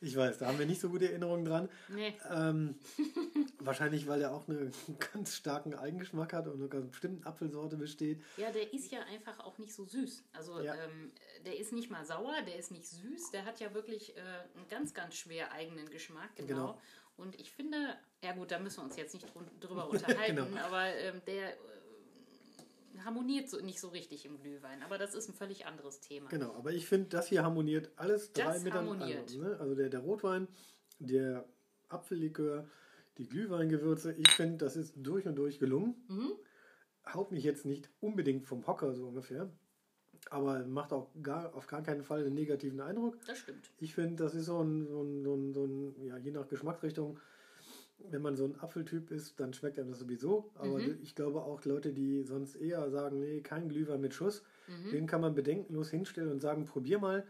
Ich 0.03 0.15
weiß, 0.15 0.37
da 0.39 0.49
haben 0.49 0.59
wir 0.59 0.67
nicht 0.67 0.81
so 0.81 0.91
gute 0.91 1.09
Erinnerungen 1.09 1.47
dran. 1.47 1.71
Nee, 1.89 2.15
Ähm, 2.31 2.75
wahrscheinlich, 3.61 4.07
weil 4.07 4.21
er 4.21 4.33
auch 4.35 4.47
einen 4.47 4.71
ganz 5.15 5.35
starken 5.37 5.75
Eigengeschmack 5.75 6.35
hat 6.35 6.49
und 6.49 6.61
eine 6.61 6.69
ganz 6.69 6.91
bestimmte 6.91 7.27
Apfelsorte 7.27 7.77
besteht. 7.79 8.23
ja, 8.37 8.51
der 8.51 8.75
ist 8.75 8.93
ja 8.93 9.01
einfach 9.05 9.41
auch 9.41 9.57
nicht 9.57 9.73
so 9.73 9.87
süß. 9.87 10.23
Also 10.35 10.61
Ja. 10.61 10.75
ähm, 10.75 11.13
der 11.47 11.59
ist 11.59 11.73
nicht 11.73 11.91
mal 11.91 12.05
sauer, 12.05 12.35
der 12.47 12.57
ist 12.59 12.71
nicht 12.73 12.85
süß, 12.87 13.31
der 13.31 13.47
hat 13.47 13.59
ja 13.61 13.73
wirklich 13.73 14.15
äh, 14.17 14.21
einen 14.21 14.69
ganz, 14.69 14.93
ganz 14.93 15.15
schwer 15.15 15.51
eigenen 15.53 15.89
Geschmack. 15.89 16.29
Genau. 16.37 16.47
Genau. 16.49 16.81
Und 17.17 17.39
ich 17.41 17.51
finde, 17.51 17.77
ja 18.23 18.33
gut, 18.33 18.51
da 18.51 18.59
müssen 18.59 18.79
wir 18.79 18.85
uns 18.85 18.97
jetzt 18.97 19.15
nicht 19.15 19.27
drüber 19.61 19.89
unterhalten, 19.91 20.37
Genau. 20.37 20.61
aber 20.67 20.87
ähm, 20.95 21.21
der 21.27 21.53
äh, 21.55 21.57
harmoniert 23.05 23.49
so, 23.49 23.61
nicht 23.61 23.81
so 23.81 23.89
richtig 23.89 24.25
im 24.27 24.39
Glühwein. 24.41 24.83
Aber 24.83 24.99
das 24.99 25.15
ist 25.15 25.29
ein 25.29 25.35
völlig 25.35 25.67
anderes 25.67 26.01
Thema. 26.01 26.29
Genau, 26.29 26.55
aber 26.55 26.73
ich 26.73 26.87
finde, 26.87 27.09
das 27.09 27.29
hier 27.29 27.43
harmoniert 27.43 27.91
alles 27.97 28.33
drei 28.33 28.45
Das 28.45 28.63
miteinander. 28.63 28.93
harmoniert. 29.07 29.37
Ne? 29.37 29.57
Also 29.61 29.75
der, 29.75 29.89
der 29.89 30.01
Rotwein, 30.01 30.49
der 30.99 31.45
Apfellikör, 31.89 32.69
die 33.19 33.27
Glühweingewürze. 33.29 34.13
Ich 34.13 34.31
finde, 34.33 34.59
das 34.59 34.77
ist 34.77 34.95
durch 34.97 35.27
und 35.27 35.37
durch 35.37 35.59
gelungen. 35.59 35.95
Mhm. 36.09 36.33
Haut 37.15 37.31
mich 37.33 37.45
jetzt 37.45 37.65
nicht 37.65 37.89
unbedingt 38.01 38.47
vom 38.47 38.67
Hocker 38.67 38.93
so 38.95 39.07
ungefähr, 39.09 39.51
aber 40.31 40.65
macht 40.67 40.93
auch 40.93 41.09
gar, 41.23 41.55
auf 41.55 41.67
gar 41.67 41.83
keinen 41.83 42.03
Fall 42.03 42.21
einen 42.25 42.35
negativen 42.35 42.81
Eindruck. 42.81 43.17
Das 43.27 43.39
stimmt. 43.39 43.71
Ich 43.79 43.95
finde, 43.95 44.17
das 44.23 44.35
ist 44.35 44.47
so 44.47 44.61
ein, 44.63 44.87
so 44.89 45.03
ein, 45.03 45.23
so 45.23 45.35
ein, 45.35 45.53
so 45.55 45.65
ein 45.65 45.95
ja, 46.05 46.17
je 46.19 46.31
nach 46.31 46.49
Geschmacksrichtung, 46.49 47.19
wenn 48.11 48.23
man 48.23 48.37
so 48.37 48.45
ein 48.45 48.59
Apfeltyp 48.61 49.11
ist, 49.11 49.41
dann 49.41 49.53
schmeckt 49.55 49.79
einem 49.79 49.89
das 49.89 49.99
sowieso. 50.01 50.51
Aber 50.55 50.79
Mhm. 50.79 50.99
ich 51.03 51.15
glaube 51.15 51.41
auch 51.43 51.65
Leute, 51.65 51.93
die 51.93 52.23
sonst 52.23 52.57
eher 52.57 52.91
sagen, 52.91 53.21
nee, 53.21 53.41
kein 53.41 53.69
Glühwein 53.69 54.01
mit 54.01 54.15
Schuss, 54.15 54.43
Mhm. 54.69 54.91
den 54.91 55.07
kann 55.07 55.21
man 55.21 55.35
bedenkenlos 55.35 55.91
hinstellen 55.91 56.31
und 56.33 56.41
sagen, 56.41 56.65
probier 56.67 56.99
mal. 56.99 57.27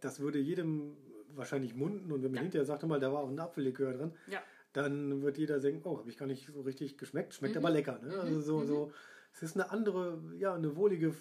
Das 0.00 0.20
würde 0.20 0.38
jedem 0.38 0.96
wahrscheinlich 1.30 1.74
munden 1.74 2.12
und 2.12 2.22
wenn 2.22 2.30
man 2.30 2.36
Ja. 2.36 2.42
hinterher 2.42 2.64
sagt, 2.64 2.84
mal, 2.84 3.00
da 3.00 3.12
war 3.12 3.20
auch 3.20 3.28
ein 3.28 3.38
Apfellikör 3.40 3.92
drin, 3.94 4.12
Ja. 4.28 4.40
dann 4.72 5.22
wird 5.22 5.38
jeder 5.38 5.58
denken, 5.58 5.80
oh, 5.88 5.98
habe 5.98 6.08
ich 6.10 6.16
gar 6.16 6.26
nicht 6.26 6.46
so 6.52 6.60
richtig 6.60 6.96
geschmeckt, 6.98 7.34
schmeckt 7.34 7.54
Mhm. 7.56 7.64
aber 7.64 7.70
lecker. 7.70 7.98
Ne? 8.00 8.08
Mhm. 8.12 8.18
Also 8.20 8.40
so, 8.40 8.60
Mhm. 8.60 8.66
so, 8.66 8.92
es 9.32 9.42
ist 9.42 9.56
eine 9.56 9.70
andere, 9.70 10.22
ja, 10.36 10.54
eine 10.54 10.76
wohlige 10.76 11.12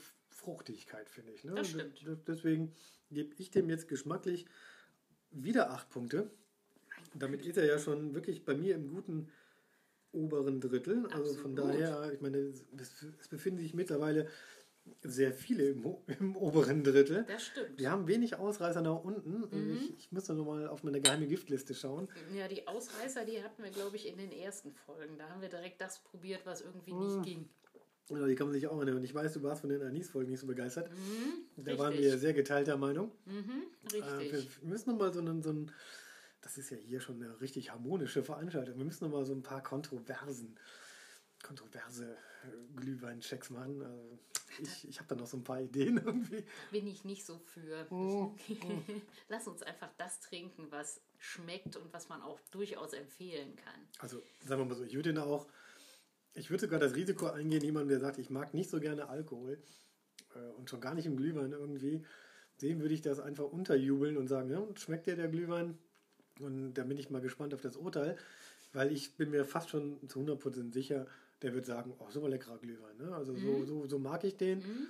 Fruchtigkeit, 0.43 1.09
finde 1.09 1.31
ich. 1.31 1.43
Ne? 1.43 1.53
Das 1.55 1.69
stimmt. 1.69 2.03
Deswegen 2.27 2.73
gebe 3.11 3.33
ich 3.37 3.49
dem 3.51 3.69
jetzt 3.69 3.87
geschmacklich 3.87 4.45
wieder 5.31 5.71
acht 5.71 5.89
Punkte. 5.89 6.29
Damit 7.15 7.45
ist 7.45 7.57
er 7.57 7.65
ja 7.65 7.79
schon 7.79 8.13
wirklich 8.13 8.43
bei 8.45 8.53
mir 8.55 8.75
im 8.75 8.89
guten 8.93 9.29
oberen 10.11 10.59
Drittel. 10.61 11.07
Also 11.07 11.33
von 11.33 11.57
Absolut. 11.57 11.79
daher, 11.79 12.11
ich 12.13 12.21
meine, 12.21 12.37
es, 12.37 13.29
befinden 13.29 13.59
sich 13.59 13.73
mittlerweile 13.73 14.27
sehr 15.01 15.31
viele 15.33 15.69
im, 15.69 15.95
im 16.19 16.35
oberen 16.35 16.83
Drittel. 16.83 17.23
Das 17.27 17.45
stimmt. 17.45 17.79
Wir 17.79 17.89
haben 17.89 18.07
wenig 18.07 18.35
Ausreißer 18.35 18.81
nach 18.81 19.03
unten. 19.03 19.47
Mhm. 19.49 19.77
Ich, 19.77 19.97
ich 19.97 20.11
muss 20.11 20.27
noch 20.27 20.45
mal 20.45 20.67
auf 20.67 20.83
meine 20.83 20.99
geheime 21.01 21.25
Giftliste 21.27 21.73
schauen. 21.73 22.09
Ja, 22.35 22.47
die 22.47 22.67
Ausreißer, 22.67 23.25
die 23.25 23.41
hatten 23.43 23.63
wir, 23.63 23.71
glaube 23.71 23.95
ich, 23.95 24.07
in 24.07 24.17
den 24.17 24.31
ersten 24.31 24.73
Folgen. 24.73 25.17
Da 25.17 25.29
haben 25.29 25.41
wir 25.41 25.49
direkt 25.49 25.79
das 25.81 25.99
probiert, 26.03 26.45
was 26.45 26.61
irgendwie 26.61 26.93
Mhm. 26.93 26.99
nicht 27.05 27.23
ging. 27.23 27.49
Die 28.09 28.35
kann 28.35 28.47
man 28.47 28.53
sich 28.53 28.67
auch 28.67 28.75
erinnern. 28.77 28.97
Und 28.97 29.03
ich 29.03 29.13
weiß, 29.15 29.33
du 29.33 29.43
warst 29.43 29.61
von 29.61 29.69
den 29.69 29.81
Anis-Folgen 29.81 30.29
nicht 30.29 30.39
so 30.41 30.47
begeistert. 30.47 30.89
Mhm, 30.91 31.63
Da 31.63 31.77
waren 31.77 31.93
richtig. 31.93 32.11
wir 32.11 32.17
sehr 32.17 32.33
geteilter 32.33 32.77
Meinung. 32.77 33.11
Mhm, 33.25 33.63
Äh, 33.87 33.91
wir 33.93 34.19
richtig. 34.19 34.61
müssen 34.63 34.91
noch 34.91 34.97
mal 34.99 35.13
so 35.13 35.19
einen, 35.19 35.41
so 35.41 35.49
einen, 35.51 35.71
das 36.41 36.57
ist 36.57 36.69
ja 36.69 36.77
hier 36.77 36.99
schon 36.99 37.21
eine 37.23 37.39
richtig 37.39 37.71
harmonische 37.71 38.23
Veranstaltung. 38.23 38.77
Wir 38.77 38.85
müssen 38.85 39.05
noch 39.05 39.11
mal 39.11 39.25
so 39.25 39.33
ein 39.33 39.41
paar 39.43 39.63
Kontroversen, 39.63 40.57
kontroverse 41.41 42.11
äh, 42.43 42.79
Glühweinchecks 42.79 43.49
machen. 43.49 43.81
Also 43.81 44.19
ich 44.61 44.87
ich 44.87 44.99
habe 44.99 45.07
da 45.07 45.15
noch 45.15 45.27
so 45.27 45.37
ein 45.37 45.43
paar 45.43 45.61
Ideen 45.61 45.97
irgendwie. 45.97 46.43
Bin 46.71 46.85
ich 46.87 47.05
nicht 47.05 47.25
so 47.25 47.39
für. 47.39 47.85
Mhm. 47.89 48.35
Lass 49.29 49.47
uns 49.47 49.63
einfach 49.63 49.89
das 49.97 50.19
trinken, 50.19 50.67
was 50.71 51.01
schmeckt 51.19 51.75
und 51.77 51.91
was 51.93 52.09
man 52.09 52.21
auch 52.21 52.39
durchaus 52.51 52.93
empfehlen 52.93 53.55
kann. 53.55 53.79
Also 53.99 54.21
sagen 54.45 54.61
wir 54.61 54.65
mal 54.65 54.75
so, 54.75 54.83
ich 54.83 54.93
würde 54.93 55.13
den 55.13 55.17
auch, 55.19 55.47
ich 56.33 56.49
würde 56.49 56.61
sogar 56.61 56.79
das 56.79 56.95
Risiko 56.95 57.27
eingehen, 57.27 57.63
jemand, 57.63 57.89
der 57.89 57.99
sagt, 57.99 58.17
ich 58.17 58.29
mag 58.29 58.53
nicht 58.53 58.69
so 58.69 58.79
gerne 58.79 59.09
Alkohol 59.09 59.59
äh, 60.35 60.57
und 60.57 60.69
schon 60.69 60.81
gar 60.81 60.93
nicht 60.93 61.05
im 61.05 61.17
Glühwein 61.17 61.51
irgendwie, 61.51 62.03
dem 62.61 62.79
würde 62.81 62.93
ich 62.93 63.01
das 63.01 63.19
einfach 63.19 63.45
unterjubeln 63.45 64.17
und 64.17 64.27
sagen, 64.27 64.49
ja, 64.49 64.65
schmeckt 64.75 65.07
dir 65.07 65.15
der 65.15 65.27
Glühwein? 65.27 65.77
Und 66.39 66.73
da 66.73 66.83
bin 66.83 66.97
ich 66.97 67.09
mal 67.09 67.21
gespannt 67.21 67.53
auf 67.53 67.61
das 67.61 67.77
Urteil, 67.77 68.17
weil 68.71 68.91
ich 68.91 69.15
bin 69.15 69.29
mir 69.29 69.45
fast 69.45 69.69
schon 69.69 69.97
zu 70.09 70.19
100% 70.19 70.73
sicher, 70.73 71.07
der 71.41 71.53
wird 71.53 71.65
sagen, 71.65 71.93
oh, 71.99 72.09
so 72.09 72.25
leckerer 72.27 72.57
Glühwein. 72.57 72.97
Ne? 72.97 73.13
Also 73.13 73.35
so, 73.35 73.65
so, 73.65 73.87
so 73.87 73.99
mag 73.99 74.23
ich 74.23 74.37
den. 74.37 74.59
Mhm. 74.59 74.87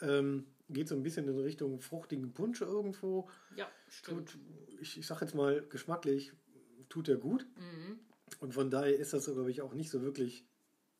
Ähm, 0.00 0.46
geht 0.68 0.88
so 0.88 0.94
ein 0.94 1.02
bisschen 1.02 1.28
in 1.28 1.38
Richtung 1.38 1.80
fruchtigen 1.80 2.32
Punsch 2.32 2.60
irgendwo. 2.60 3.28
Ja, 3.56 3.68
stimmt. 3.88 4.32
Tut, 4.32 4.40
ich, 4.80 4.98
ich 4.98 5.06
sage 5.06 5.24
jetzt 5.24 5.34
mal 5.34 5.62
geschmacklich, 5.68 6.32
tut 6.88 7.08
er 7.08 7.16
gut. 7.16 7.46
Mhm. 7.56 8.00
Und 8.40 8.54
von 8.54 8.70
daher 8.70 8.96
ist 8.98 9.12
das, 9.12 9.26
glaube 9.26 9.50
ich, 9.50 9.62
auch 9.62 9.74
nicht 9.74 9.90
so 9.90 10.02
wirklich 10.02 10.44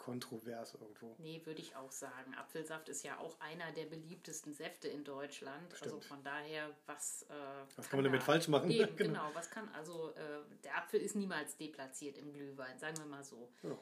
kontrovers 0.05 0.75
irgendwo. 0.75 1.15
Nee, 1.19 1.41
würde 1.45 1.61
ich 1.63 1.75
auch 1.77 1.91
sagen. 1.91 2.35
Apfelsaft 2.35 2.89
ist 2.91 3.03
ja 3.05 3.19
auch 3.19 3.41
einer 3.41 3.73
der 3.73 3.87
beliebtesten 3.87 4.53
Säfte 4.53 4.89
in 4.89 5.03
Deutschland. 5.03 5.73
Also 5.73 5.85
Stimmt. 5.87 6.05
von 6.05 6.23
daher, 6.23 6.71
was. 6.87 7.23
Äh, 7.31 7.35
Was 7.77 7.89
kann 7.89 7.99
man 7.99 8.05
damit 8.05 8.21
da- 8.21 8.25
falsch 8.27 8.49
machen? 8.49 8.71
Eben, 8.71 8.95
Genau. 8.97 9.13
genau. 9.23 9.31
Was 9.35 9.49
kann 9.51 9.67
also. 9.71 10.11
Äh, 10.11 10.41
der 10.63 10.77
Apfel 10.77 11.01
ist 11.01 11.17
niemals 11.17 11.57
deplatziert 11.57 12.19
im 12.19 12.33
Glühwein, 12.33 12.79
sagen 12.79 12.99
wir 12.99 13.07
mal 13.07 13.25
so. 13.25 13.49
Ja. 13.63 13.79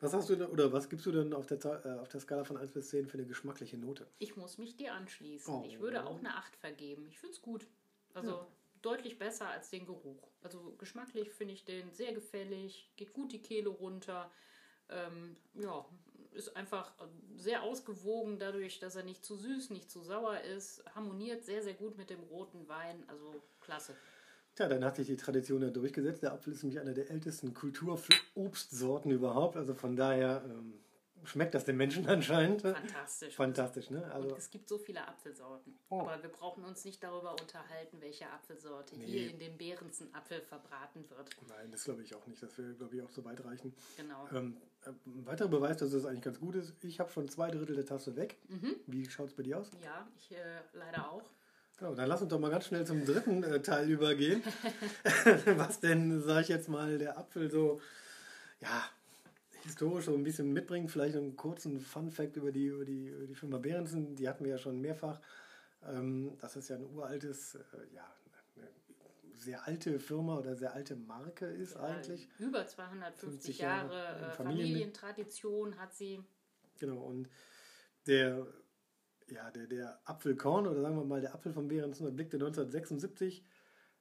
Was 0.00 0.12
hast 0.14 0.30
du 0.30 0.36
denn, 0.36 0.48
oder 0.48 0.72
was 0.72 0.88
gibst 0.88 1.04
du 1.06 1.12
denn 1.12 1.32
auf 1.34 1.46
der, 1.46 1.58
äh, 1.84 1.98
auf 2.00 2.08
der 2.08 2.20
Skala 2.20 2.42
von 2.44 2.56
1 2.56 2.72
bis 2.72 2.88
10 2.88 3.06
für 3.06 3.18
eine 3.18 3.26
geschmackliche 3.26 3.76
Note? 3.76 4.06
Ich 4.18 4.34
muss 4.36 4.56
mich 4.58 4.74
dir 4.76 4.94
anschließen. 4.94 5.52
Oh. 5.54 5.62
Ich 5.66 5.78
würde 5.78 6.04
auch 6.06 6.18
eine 6.18 6.34
8 6.36 6.56
vergeben. 6.56 7.06
Ich 7.06 7.18
finde 7.18 7.34
es 7.34 7.42
gut. 7.42 7.66
Also 8.14 8.46
deutlich 8.82 9.18
besser 9.18 9.48
als 9.48 9.68
den 9.70 9.84
Geruch. 9.86 10.26
Also 10.42 10.74
geschmacklich 10.78 11.30
finde 11.30 11.52
ich 11.54 11.64
den 11.66 11.92
sehr 11.92 12.12
gefällig, 12.14 12.90
geht 12.96 13.12
gut 13.12 13.30
die 13.30 13.42
Kehle 13.42 13.68
runter. 13.68 14.30
Ähm, 14.90 15.36
ja, 15.54 15.84
ist 16.32 16.56
einfach 16.56 16.92
sehr 17.36 17.62
ausgewogen 17.62 18.38
dadurch, 18.38 18.78
dass 18.78 18.96
er 18.96 19.02
nicht 19.02 19.24
zu 19.24 19.36
süß, 19.36 19.70
nicht 19.70 19.90
zu 19.90 20.02
sauer 20.02 20.40
ist. 20.40 20.84
Harmoniert 20.94 21.44
sehr, 21.44 21.62
sehr 21.62 21.74
gut 21.74 21.96
mit 21.96 22.10
dem 22.10 22.20
roten 22.20 22.68
Wein. 22.68 23.02
Also 23.08 23.34
klasse. 23.60 23.94
Tja, 24.54 24.68
dann 24.68 24.84
hat 24.84 24.96
sich 24.96 25.06
die 25.06 25.16
Tradition 25.16 25.62
ja 25.62 25.70
durchgesetzt. 25.70 26.22
Der 26.22 26.32
Apfel 26.32 26.52
ist 26.52 26.62
nämlich 26.62 26.80
einer 26.80 26.92
der 26.92 27.10
ältesten 27.10 27.54
Kulturobstsorten 27.54 29.10
überhaupt. 29.10 29.56
Also 29.56 29.74
von 29.74 29.96
daher 29.96 30.42
ähm, 30.44 30.74
schmeckt 31.24 31.54
das 31.54 31.64
den 31.64 31.76
Menschen 31.76 32.06
anscheinend. 32.08 32.62
Fantastisch. 32.62 33.34
Fantastisch, 33.34 33.90
ne? 33.90 34.04
Also, 34.12 34.28
Und 34.28 34.38
es 34.38 34.50
gibt 34.50 34.68
so 34.68 34.78
viele 34.78 35.06
Apfelsorten. 35.06 35.78
Oh. 35.88 36.00
Aber 36.00 36.22
wir 36.22 36.30
brauchen 36.30 36.64
uns 36.64 36.84
nicht 36.84 37.02
darüber 37.02 37.32
unterhalten, 37.40 38.00
welche 38.00 38.28
Apfelsorte 38.30 38.96
nee. 38.96 39.06
hier 39.06 39.30
in 39.30 39.38
dem 39.38 39.56
Behrensen 39.56 40.12
Apfel 40.14 40.40
verbraten 40.40 41.08
wird. 41.08 41.30
Nein, 41.48 41.70
das 41.70 41.84
glaube 41.84 42.02
ich 42.02 42.14
auch 42.14 42.26
nicht. 42.26 42.42
Das 42.42 42.56
wäre, 42.58 42.74
glaube 42.74 42.96
ich, 42.96 43.02
auch 43.02 43.10
so 43.10 43.24
weit 43.24 43.44
reichen. 43.44 43.72
Genau. 43.96 44.28
Ähm, 44.32 44.56
ein 44.86 45.26
weiterer 45.26 45.48
Beweis, 45.48 45.76
dass 45.78 45.92
es 45.92 46.06
eigentlich 46.06 46.22
ganz 46.22 46.40
gut 46.40 46.54
ist, 46.54 46.72
ich 46.84 47.00
habe 47.00 47.10
schon 47.10 47.28
zwei 47.28 47.50
Drittel 47.50 47.76
der 47.76 47.86
Tasse 47.86 48.16
weg. 48.16 48.36
Mhm. 48.48 48.76
Wie 48.86 49.08
schaut 49.08 49.28
es 49.28 49.34
bei 49.34 49.42
dir 49.42 49.58
aus? 49.58 49.70
Ja, 49.82 50.06
ich 50.16 50.32
äh, 50.32 50.60
leider 50.72 51.10
auch. 51.10 51.22
Genau, 51.78 51.94
dann 51.94 52.08
lass 52.08 52.20
uns 52.20 52.30
doch 52.30 52.38
mal 52.38 52.50
ganz 52.50 52.66
schnell 52.66 52.86
zum 52.86 53.04
dritten 53.04 53.42
äh, 53.42 53.60
Teil 53.60 53.88
übergehen. 53.88 54.42
Was 55.56 55.80
denn, 55.80 56.22
sage 56.22 56.42
ich 56.42 56.48
jetzt 56.48 56.68
mal, 56.68 56.98
der 56.98 57.18
Apfel 57.18 57.50
so, 57.50 57.80
ja, 58.60 58.84
historisch 59.62 60.06
so 60.06 60.14
ein 60.14 60.24
bisschen 60.24 60.52
mitbringt. 60.52 60.90
Vielleicht 60.90 61.16
einen 61.16 61.36
kurzen 61.36 61.80
Fun-Fact 61.80 62.36
über 62.36 62.52
die, 62.52 62.66
über, 62.66 62.84
die, 62.84 63.08
über 63.08 63.26
die 63.26 63.34
Firma 63.34 63.58
Behrensen. 63.58 64.16
Die 64.16 64.28
hatten 64.28 64.44
wir 64.44 64.52
ja 64.52 64.58
schon 64.58 64.80
mehrfach. 64.80 65.20
Ähm, 65.86 66.32
das 66.40 66.56
ist 66.56 66.68
ja 66.68 66.76
ein 66.76 66.84
uraltes, 66.94 67.54
äh, 67.54 67.94
ja, 67.94 68.04
sehr 69.40 69.66
alte 69.66 69.98
Firma 69.98 70.38
oder 70.38 70.54
sehr 70.56 70.74
alte 70.74 70.96
Marke 70.96 71.46
ist 71.46 71.74
ja, 71.74 71.80
eigentlich. 71.80 72.28
Über 72.38 72.66
250 72.66 73.58
Jahre, 73.58 73.94
Jahre 73.94 74.26
äh, 74.26 74.30
Familientradition 74.32 75.78
hat 75.78 75.94
sie. 75.94 76.22
Genau, 76.78 76.98
und 76.98 77.28
der, 78.06 78.46
ja, 79.28 79.50
der, 79.50 79.66
der 79.66 80.00
Apfelkorn 80.04 80.66
oder 80.66 80.80
sagen 80.80 80.96
wir 80.96 81.04
mal 81.04 81.20
der 81.20 81.34
Apfel 81.34 81.52
von 81.52 81.68
Behrensen 81.68 82.06
erblickte 82.06 82.36
1976 82.36 83.44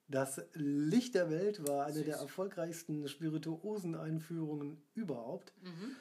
das 0.10 0.41
Licht 0.53 1.13
der 1.13 1.29
Welt 1.29 1.65
war 1.67 1.86
eine 1.86 1.93
Süß. 1.93 2.05
der 2.05 2.15
erfolgreichsten 2.17 3.08
Spirituosen-Einführungen 3.08 4.81
überhaupt. 4.96 5.53
Mhm. 5.62 5.96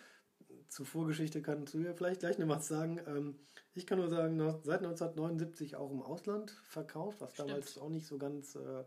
Zur 0.68 0.86
Vorgeschichte 0.86 1.42
kannst 1.42 1.74
du 1.74 1.80
ja 1.80 1.92
vielleicht 1.92 2.20
gleich 2.20 2.38
noch 2.38 2.48
was 2.48 2.68
sagen. 2.68 3.00
Ähm, 3.06 3.38
ich 3.74 3.86
kann 3.86 3.98
nur 3.98 4.08
sagen, 4.08 4.38
seit 4.62 4.78
1979 4.78 5.76
auch 5.76 5.90
im 5.90 6.00
Ausland 6.00 6.50
verkauft, 6.66 7.20
was 7.20 7.34
Stimmt. 7.34 7.50
damals 7.50 7.76
auch 7.76 7.90
nicht 7.90 8.06
so 8.06 8.16
ganz 8.16 8.54
äh, 8.54 8.84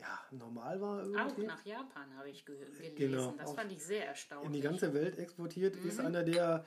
ja, 0.00 0.18
normal 0.30 0.80
war. 0.80 1.02
Irgendwie. 1.04 1.44
Auch 1.44 1.48
nach 1.48 1.64
Japan 1.64 2.16
habe 2.16 2.30
ich 2.30 2.44
ge 2.44 2.56
gelesen. 2.56 2.94
Genau, 2.96 3.34
das 3.38 3.52
fand 3.52 3.72
ich 3.72 3.82
sehr 3.82 4.06
erstaunlich. 4.06 4.46
In 4.46 4.52
die 4.52 4.60
ganze 4.60 4.94
Welt 4.94 5.18
exportiert 5.18 5.80
mhm. 5.80 5.88
ist 5.88 6.00
einer 6.00 6.22
der 6.22 6.64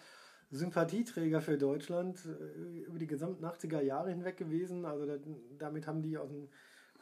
Sympathieträger 0.51 1.41
für 1.41 1.57
Deutschland 1.57 2.25
äh, 2.25 2.83
über 2.83 2.99
die 2.99 3.07
gesamten 3.07 3.43
80er 3.45 3.81
Jahre 3.81 4.09
hinweg 4.09 4.37
gewesen. 4.37 4.85
Also 4.85 5.07
damit 5.57 5.87
haben 5.87 6.01
die 6.01 6.17
aus 6.17 6.29
dem 6.29 6.49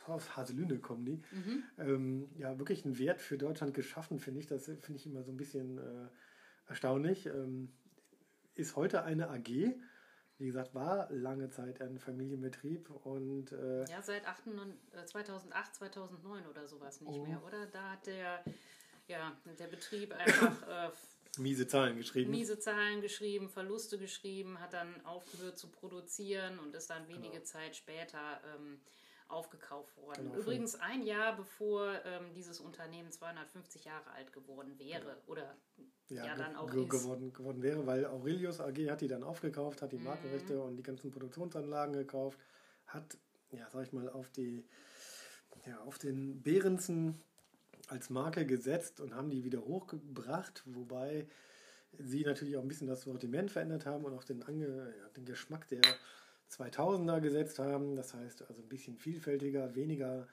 aus 0.07 0.35
Haselünde 0.35 0.79
kommen 0.79 1.05
die, 1.05 1.21
mhm. 1.31 1.63
ähm, 1.77 2.29
ja, 2.37 2.57
wirklich 2.57 2.85
einen 2.85 2.97
Wert 2.97 3.21
für 3.21 3.37
Deutschland 3.37 3.73
geschaffen, 3.73 4.19
finde 4.19 4.39
ich. 4.39 4.47
Das 4.47 4.65
finde 4.65 4.95
ich 4.95 5.05
immer 5.05 5.23
so 5.23 5.31
ein 5.31 5.37
bisschen 5.37 5.77
äh, 5.77 6.07
erstaunlich. 6.67 7.27
Ähm, 7.27 7.69
ist 8.55 8.75
heute 8.75 9.03
eine 9.03 9.29
AG, 9.29 9.75
wie 10.41 10.47
gesagt, 10.47 10.73
war 10.73 11.07
lange 11.11 11.49
Zeit 11.51 11.81
ein 11.81 11.99
Familienbetrieb 11.99 12.89
und 13.03 13.51
äh, 13.51 13.85
ja, 13.85 14.01
seit 14.01 14.23
2008, 15.05 15.75
2009 15.75 16.43
äh, 16.43 16.47
oder 16.47 16.67
sowas 16.67 16.99
nicht 16.99 17.13
oh. 17.13 17.25
mehr, 17.25 17.43
oder? 17.45 17.67
Da 17.67 17.91
hat 17.91 18.07
der, 18.07 18.43
ja, 19.07 19.37
der 19.59 19.67
Betrieb 19.67 20.13
einfach 20.13 20.67
äh, 20.67 20.89
miese 21.37 21.67
Zahlen 21.67 21.95
geschrieben. 21.97 22.31
Miese 22.31 22.59
Zahlen 22.59 23.01
geschrieben, 23.01 23.49
Verluste 23.49 23.99
geschrieben, 23.99 24.59
hat 24.59 24.73
dann 24.73 25.05
aufgehört 25.05 25.59
zu 25.59 25.67
produzieren 25.67 26.57
und 26.59 26.73
ist 26.73 26.89
dann 26.89 27.07
wenige 27.07 27.33
genau. 27.33 27.43
Zeit 27.43 27.75
später 27.75 28.41
ähm, 28.55 28.79
aufgekauft 29.31 29.95
worden. 29.97 30.23
Genau, 30.23 30.35
Übrigens 30.35 30.75
ein 30.75 31.03
Jahr 31.03 31.35
bevor 31.35 31.93
ähm, 32.05 32.33
dieses 32.33 32.59
Unternehmen 32.59 33.11
250 33.11 33.85
Jahre 33.85 34.11
alt 34.11 34.33
geworden 34.33 34.77
wäre 34.77 35.09
ja. 35.09 35.17
oder 35.27 35.55
ja, 36.09 36.25
ja 36.25 36.35
dann 36.35 36.55
auch 36.55 36.69
ge 36.69 36.85
geworden, 36.85 37.33
geworden 37.33 37.61
wäre, 37.61 37.85
weil 37.87 38.05
Aurelius 38.05 38.59
AG 38.59 38.77
hat 38.89 39.01
die 39.01 39.07
dann 39.07 39.23
aufgekauft, 39.23 39.81
hat 39.81 39.91
die 39.91 39.97
mhm. 39.97 40.05
Markenrechte 40.05 40.55
mhm. 40.55 40.61
und 40.61 40.77
die 40.77 40.83
ganzen 40.83 41.11
Produktionsanlagen 41.11 41.93
gekauft, 41.93 42.39
hat, 42.87 43.17
ja, 43.51 43.69
sag 43.71 43.83
ich 43.83 43.93
mal, 43.93 44.09
auf 44.09 44.29
die, 44.29 44.65
ja, 45.65 45.79
auf 45.81 45.97
den 45.97 46.41
Behrensen 46.43 47.21
als 47.87 48.09
Marke 48.09 48.45
gesetzt 48.45 49.01
und 49.01 49.15
haben 49.15 49.29
die 49.29 49.43
wieder 49.43 49.61
hochgebracht, 49.61 50.63
wobei 50.65 51.27
sie 51.97 52.23
natürlich 52.23 52.57
auch 52.57 52.61
ein 52.61 52.67
bisschen 52.67 52.87
das 52.87 53.01
Sortiment 53.01 53.51
verändert 53.51 53.85
haben 53.85 54.05
und 54.05 54.13
auch 54.13 54.23
den, 54.23 54.43
Ange, 54.43 54.93
ja, 54.97 55.09
den 55.09 55.25
Geschmack 55.25 55.67
der 55.67 55.81
2000er 56.51 57.19
gesetzt 57.21 57.59
haben. 57.59 57.95
Das 57.95 58.13
heißt 58.13 58.47
also 58.47 58.61
ein 58.61 58.69
bisschen 58.69 58.97
vielfältiger, 58.97 59.75
weniger 59.75 60.27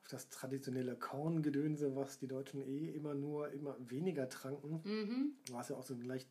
auf 0.00 0.08
das 0.08 0.28
traditionelle 0.28 0.96
Korngedönse, 0.96 1.96
was 1.96 2.18
die 2.18 2.28
Deutschen 2.28 2.62
eh 2.62 2.90
immer 2.90 3.14
nur 3.14 3.50
immer 3.50 3.76
weniger 3.78 4.28
tranken. 4.28 4.80
Mhm. 4.84 5.32
Was 5.50 5.68
ja 5.68 5.76
auch 5.76 5.82
so 5.82 5.94
einen 5.94 6.04
leicht 6.04 6.28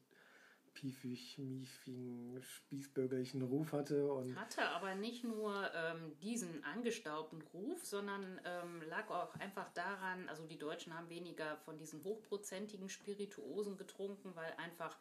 piefig, 0.75 1.37
miefigen, 1.39 2.41
spießbürgerlichen 2.41 3.41
Ruf 3.41 3.71
hatte. 3.71 4.11
Und 4.11 4.39
hatte 4.39 4.67
aber 4.69 4.93
nicht 4.93 5.23
nur 5.23 5.71
ähm, 5.73 6.17
diesen 6.21 6.63
angestaubten 6.63 7.41
Ruf, 7.53 7.85
sondern 7.85 8.39
ähm, 8.45 8.81
lag 8.89 9.09
auch 9.09 9.33
einfach 9.35 9.69
daran, 9.73 10.29
also 10.29 10.45
die 10.45 10.59
Deutschen 10.59 10.93
haben 10.93 11.09
weniger 11.09 11.57
von 11.57 11.77
diesen 11.77 12.03
hochprozentigen 12.03 12.89
Spirituosen 12.89 13.77
getrunken, 13.77 14.35
weil 14.35 14.51
einfach 14.57 14.97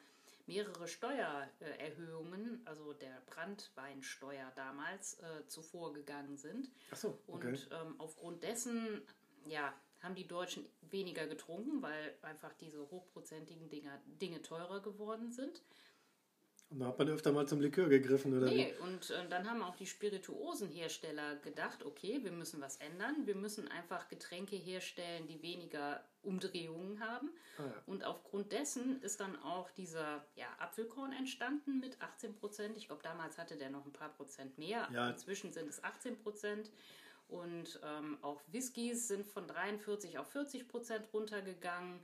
mehrere 0.46 0.88
Steuererhöhungen, 0.88 2.62
also 2.64 2.92
der 2.92 3.22
Brandweinsteuer 3.26 4.52
damals, 4.57 5.18
äh, 5.20 5.46
zuvor 5.46 5.92
gegangen 5.92 6.37
sind. 6.37 6.70
Ach 6.90 6.96
so, 6.96 7.18
okay. 7.26 7.48
Und 7.48 7.68
ähm, 7.72 7.94
aufgrund 7.98 8.42
dessen, 8.42 9.02
ja, 9.46 9.72
haben 10.00 10.14
die 10.14 10.28
Deutschen 10.28 10.66
weniger 10.90 11.26
getrunken, 11.26 11.83
weil 11.83 12.14
einfach 12.22 12.52
diese 12.61 12.78
hochprozentigen 12.90 13.70
Dinge, 13.70 13.90
Dinge 14.20 14.42
teurer 14.42 14.80
geworden 14.80 15.33
sind. 15.33 15.62
Und 16.70 16.80
da 16.80 16.87
hat 16.87 16.98
man 16.98 17.09
öfter 17.09 17.33
mal 17.33 17.46
zum 17.46 17.61
Likör 17.61 17.88
gegriffen, 17.88 18.37
oder? 18.37 18.46
Nee, 18.46 18.74
und 18.83 19.11
äh, 19.11 19.28
dann 19.28 19.48
haben 19.48 19.62
auch 19.62 19.76
die 19.76 19.87
Spirituosenhersteller 19.87 21.37
gedacht, 21.37 21.85
okay, 21.85 22.20
wir 22.22 22.33
müssen 22.33 22.61
was 22.61 22.76
ändern. 22.76 23.26
Wir 23.26 23.35
müssen 23.35 23.68
einfach 23.68 24.09
Getränke 24.09 24.57
herstellen, 24.57 25.26
die 25.26 25.40
weniger 25.42 26.04
Umdrehungen 26.24 27.00
haben. 27.00 27.30
Ah, 27.58 27.62
ja. 27.62 27.82
Und 27.87 28.04
aufgrund 28.04 28.52
dessen 28.52 29.00
ist 29.02 29.20
dann 29.20 29.40
auch 29.42 29.70
dieser 29.70 30.24
ja, 30.37 30.46
Apfelkorn 30.58 31.12
entstanden 31.12 31.80
mit 31.80 32.00
18 32.00 32.34
Prozent. 32.34 32.76
Ich 32.76 32.87
glaube, 32.87 33.02
damals 33.02 33.38
hatte 33.38 33.56
der 33.56 33.70
noch 33.70 33.84
ein 33.84 33.92
paar 33.92 34.10
Prozent 34.10 34.58
mehr. 34.58 34.88
Ja. 34.92 35.10
Inzwischen 35.10 35.52
sind 35.52 35.68
es 35.68 35.82
18 35.82 36.18
Prozent. 36.18 36.70
Und 37.28 37.80
ähm, 37.82 38.18
auch 38.22 38.40
Whiskys 38.48 39.08
sind 39.08 39.26
von 39.26 39.46
43 39.46 40.18
auf 40.18 40.30
40 40.30 40.68
Prozent 40.68 41.08
runtergegangen 41.12 42.00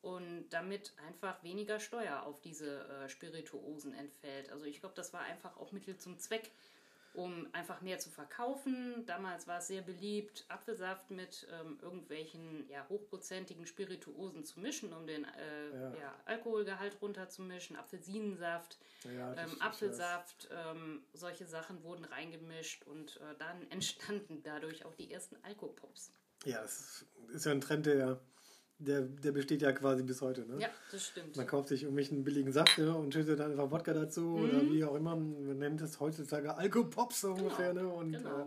und 0.00 0.48
damit 0.50 0.92
einfach 1.06 1.42
weniger 1.44 1.78
Steuer 1.78 2.24
auf 2.24 2.40
diese 2.40 2.88
äh, 2.88 3.08
Spirituosen 3.08 3.94
entfällt. 3.94 4.50
Also 4.50 4.66
ich 4.66 4.80
glaube, 4.80 4.94
das 4.96 5.12
war 5.12 5.20
einfach 5.20 5.56
auch 5.56 5.72
Mittel 5.72 5.96
zum 5.96 6.18
Zweck, 6.18 6.50
um 7.14 7.46
einfach 7.52 7.80
mehr 7.82 7.98
zu 7.98 8.10
verkaufen. 8.10 9.04
Damals 9.06 9.46
war 9.46 9.58
es 9.58 9.66
sehr 9.66 9.82
beliebt, 9.82 10.44
Apfelsaft 10.48 11.10
mit 11.10 11.46
ähm, 11.52 11.78
irgendwelchen 11.82 12.68
ja, 12.68 12.86
hochprozentigen 12.88 13.66
Spirituosen 13.66 14.44
zu 14.44 14.60
mischen, 14.60 14.92
um 14.92 15.06
den 15.06 15.24
äh, 15.24 15.70
ja. 15.74 15.94
Ja, 15.94 16.14
Alkoholgehalt 16.24 16.96
runterzumischen. 17.02 17.76
Apfelsinensaft, 17.76 18.78
ähm, 19.04 19.60
Apfelsaft, 19.60 20.48
ähm, 20.50 21.02
solche 21.12 21.46
Sachen 21.46 21.82
wurden 21.82 22.04
reingemischt 22.04 22.86
und 22.86 23.16
äh, 23.18 23.34
dann 23.38 23.66
entstanden 23.70 24.42
dadurch 24.42 24.84
auch 24.84 24.94
die 24.94 25.12
ersten 25.12 25.36
Alkopops. 25.42 26.12
Ja, 26.44 26.62
das 26.62 27.04
ist 27.32 27.44
ja 27.44 27.52
ein 27.52 27.60
Trend, 27.60 27.86
der 27.86 28.20
der, 28.84 29.02
der 29.02 29.32
besteht 29.32 29.62
ja 29.62 29.72
quasi 29.72 30.02
bis 30.02 30.20
heute. 30.22 30.42
Ne? 30.42 30.60
Ja, 30.60 30.68
das 30.90 31.06
stimmt. 31.06 31.36
Man 31.36 31.46
kauft 31.46 31.68
sich 31.68 31.82
irgendwelchen 31.82 32.24
billigen 32.24 32.52
Saft 32.52 32.78
ne, 32.78 32.94
und 32.94 33.12
schüttet 33.12 33.38
dann 33.38 33.52
einfach 33.52 33.70
Wodka 33.70 33.92
dazu 33.92 34.22
mhm. 34.22 34.44
oder 34.44 34.62
wie 34.62 34.84
auch 34.84 34.94
immer. 34.94 35.16
Nennt 35.62 35.80
es 35.80 36.00
heutzutage 36.00 36.56
Alkopops 36.56 37.20
so 37.20 37.34
genau. 37.34 37.44
ungefähr. 37.44 37.72
Ne? 37.72 37.86
Und 37.86 38.12
genau. 38.12 38.46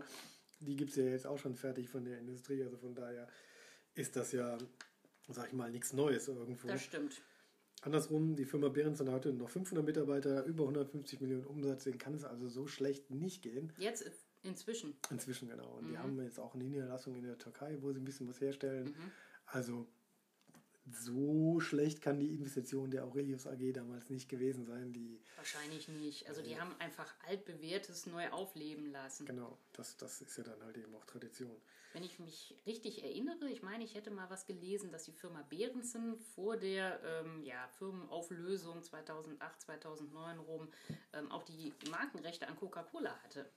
die 0.60 0.76
gibt 0.76 0.90
es 0.90 0.96
ja 0.96 1.04
jetzt 1.04 1.26
auch 1.26 1.38
schon 1.38 1.56
fertig 1.56 1.88
von 1.88 2.04
der 2.04 2.18
Industrie. 2.18 2.62
Also 2.62 2.76
von 2.76 2.94
daher 2.94 3.26
ist 3.94 4.16
das 4.16 4.32
ja, 4.32 4.58
sag 5.30 5.46
ich 5.46 5.54
mal, 5.54 5.70
nichts 5.70 5.94
Neues 5.94 6.28
irgendwo. 6.28 6.68
Das 6.68 6.82
stimmt. 6.82 7.22
Andersrum, 7.80 8.36
die 8.36 8.44
Firma 8.44 8.68
Behrensen 8.68 9.10
hatte 9.10 9.32
noch 9.32 9.48
500 9.48 9.82
Mitarbeiter, 9.86 10.44
über 10.44 10.64
150 10.64 11.22
Millionen 11.22 11.46
Umsatz. 11.46 11.84
Denen 11.84 11.96
kann 11.96 12.12
es 12.12 12.24
also 12.24 12.48
so 12.50 12.66
schlecht 12.66 13.10
nicht 13.10 13.40
gehen. 13.40 13.72
Jetzt 13.78 14.10
inzwischen. 14.42 14.94
Inzwischen, 15.10 15.48
genau. 15.48 15.78
Und 15.78 15.86
mhm. 15.86 15.90
die 15.92 15.98
haben 15.98 16.22
jetzt 16.22 16.38
auch 16.38 16.54
eine 16.54 16.64
Niederlassung 16.64 17.16
in 17.16 17.24
der 17.24 17.38
Türkei, 17.38 17.78
wo 17.80 17.92
sie 17.92 18.00
ein 18.00 18.04
bisschen 18.04 18.28
was 18.28 18.42
herstellen. 18.42 18.88
Mhm. 18.88 19.12
Also 19.46 19.86
so 20.92 21.58
schlecht 21.60 22.00
kann 22.00 22.18
die 22.18 22.32
Investition 22.32 22.90
der 22.90 23.04
Aurelius 23.04 23.46
AG 23.46 23.72
damals 23.72 24.08
nicht 24.10 24.28
gewesen 24.28 24.64
sein. 24.64 24.92
Die, 24.92 25.20
Wahrscheinlich 25.36 25.88
nicht. 25.88 26.28
Also 26.28 26.42
die 26.42 26.58
haben 26.58 26.74
einfach 26.78 27.12
altbewährtes 27.26 28.06
neu 28.06 28.28
aufleben 28.30 28.92
lassen. 28.92 29.26
genau, 29.26 29.58
das, 29.72 29.96
das 29.96 30.20
ist 30.20 30.36
ja 30.38 30.44
dann 30.44 30.62
halt 30.62 30.76
eben 30.76 30.94
auch 30.94 31.04
Tradition. 31.04 31.56
Wenn 31.92 32.04
ich 32.04 32.18
mich 32.18 32.54
richtig 32.66 33.02
erinnere, 33.02 33.48
ich 33.50 33.62
meine, 33.62 33.82
ich 33.82 33.94
hätte 33.94 34.10
mal 34.10 34.28
was 34.28 34.44
gelesen, 34.44 34.92
dass 34.92 35.04
die 35.04 35.12
Firma 35.12 35.42
Behrensen 35.48 36.18
vor 36.18 36.56
der 36.56 37.00
ähm, 37.02 37.42
ja, 37.42 37.66
Firmenauflösung 37.78 38.82
2008, 38.82 39.60
2009 39.62 40.38
rum 40.38 40.68
ähm, 41.14 41.30
auch 41.32 41.42
die 41.42 41.72
Markenrechte 41.90 42.46
an 42.48 42.56
Coca-Cola 42.56 43.16
hatte. 43.22 43.50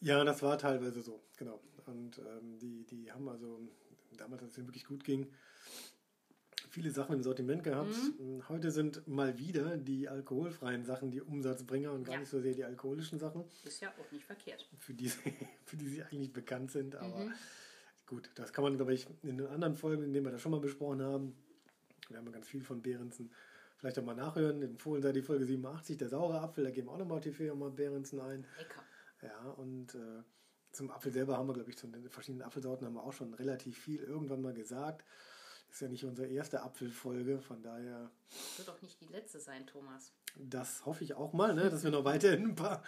Ja, 0.00 0.22
das 0.24 0.42
war 0.42 0.58
teilweise 0.58 1.00
so, 1.00 1.22
genau. 1.36 1.60
Und 1.86 2.18
ähm, 2.18 2.58
die, 2.58 2.84
die 2.84 3.10
haben 3.10 3.28
also 3.28 3.60
damals, 4.16 4.42
als 4.42 4.52
es 4.52 4.58
ihnen 4.58 4.68
wirklich 4.68 4.84
gut 4.84 5.04
ging, 5.04 5.32
viele 6.72 6.90
Sachen 6.90 7.14
im 7.16 7.22
Sortiment 7.22 7.62
gehabt. 7.62 7.94
Heute 8.48 8.70
sind 8.70 9.06
mal 9.06 9.38
wieder 9.38 9.76
die 9.76 10.08
alkoholfreien 10.08 10.84
Sachen 10.86 11.10
die 11.10 11.20
Umsatzbringer 11.20 11.92
und 11.92 12.04
gar 12.04 12.14
Ja. 12.14 12.20
nicht 12.20 12.30
so 12.30 12.40
sehr 12.40 12.54
die 12.54 12.64
alkoholischen 12.64 13.18
Sachen, 13.18 13.44
Ist 13.62 13.82
ja 13.82 13.90
auch 13.90 14.10
nicht 14.10 14.24
verkehrt. 14.24 14.66
für 14.78 14.94
die, 14.94 15.08
sie- 15.08 15.18
für 15.66 15.76
die 15.76 15.86
sie 15.86 16.02
eigentlich 16.02 16.32
bekannt 16.32 16.70
sind. 16.70 16.96
Aber 16.96 17.30
gut, 18.06 18.30
das 18.36 18.54
kann 18.54 18.64
man, 18.64 18.76
glaube 18.76 18.94
ich, 18.94 19.06
in 19.22 19.36
den 19.36 19.46
anderen 19.48 19.76
Folgen, 19.76 20.02
in 20.02 20.14
denen 20.14 20.24
wir 20.24 20.32
das 20.32 20.40
schon 20.40 20.52
mal 20.52 20.60
besprochen 20.60 21.02
haben, 21.02 21.36
wir 22.08 22.16
haben 22.16 22.24
ja 22.26 22.32
ganz 22.32 22.48
viel 22.48 22.62
von 22.62 22.80
Behrensen, 22.80 23.30
vielleicht 23.76 23.98
auch 23.98 24.04
mal 24.04 24.14
nachhören. 24.16 24.62
Empfohlen 24.62 25.02
sei 25.02 25.12
die 25.12 25.22
Folge 25.22 25.44
87, 25.44 25.98
der 25.98 26.08
saure 26.08 26.40
Apfel, 26.40 26.64
da 26.64 26.70
geben 26.70 26.88
wir 26.88 26.92
auch 26.92 26.98
nochmal 26.98 27.20
die 27.20 27.32
Firma 27.32 27.68
Behrensen 27.68 28.18
ein. 28.18 28.46
Lecker. 28.58 28.82
Ja, 29.22 29.50
und 29.58 29.94
äh, 29.94 30.22
zum 30.72 30.90
Apfel 30.90 31.12
selber 31.12 31.36
haben 31.36 31.48
wir, 31.48 31.52
glaube 31.54 31.68
ich, 31.70 31.76
zu 31.76 31.86
den 31.86 32.08
verschiedenen 32.08 32.42
Apfelsorten 32.46 32.86
haben 32.86 32.94
wir 32.94 33.04
auch 33.04 33.12
schon 33.12 33.34
relativ 33.34 33.76
viel 33.78 34.02
irgendwann 34.02 34.40
mal 34.40 34.54
gesagt. 34.54 35.04
Ist 35.72 35.80
ja 35.80 35.88
nicht 35.88 36.04
unsere 36.04 36.28
erste 36.28 36.62
Apfelfolge, 36.62 37.38
von 37.40 37.62
daher, 37.62 38.10
Wird 38.58 38.68
doch 38.68 38.82
nicht 38.82 39.00
die 39.00 39.06
letzte 39.06 39.40
sein, 39.40 39.66
Thomas. 39.66 40.12
das 40.36 40.84
hoffe 40.84 41.02
ich 41.02 41.14
auch 41.14 41.32
mal, 41.32 41.54
ne, 41.54 41.70
dass 41.70 41.82
wir 41.82 41.90
noch 41.90 42.04
weiterhin 42.04 42.48
ein 42.50 42.54
paar 42.54 42.82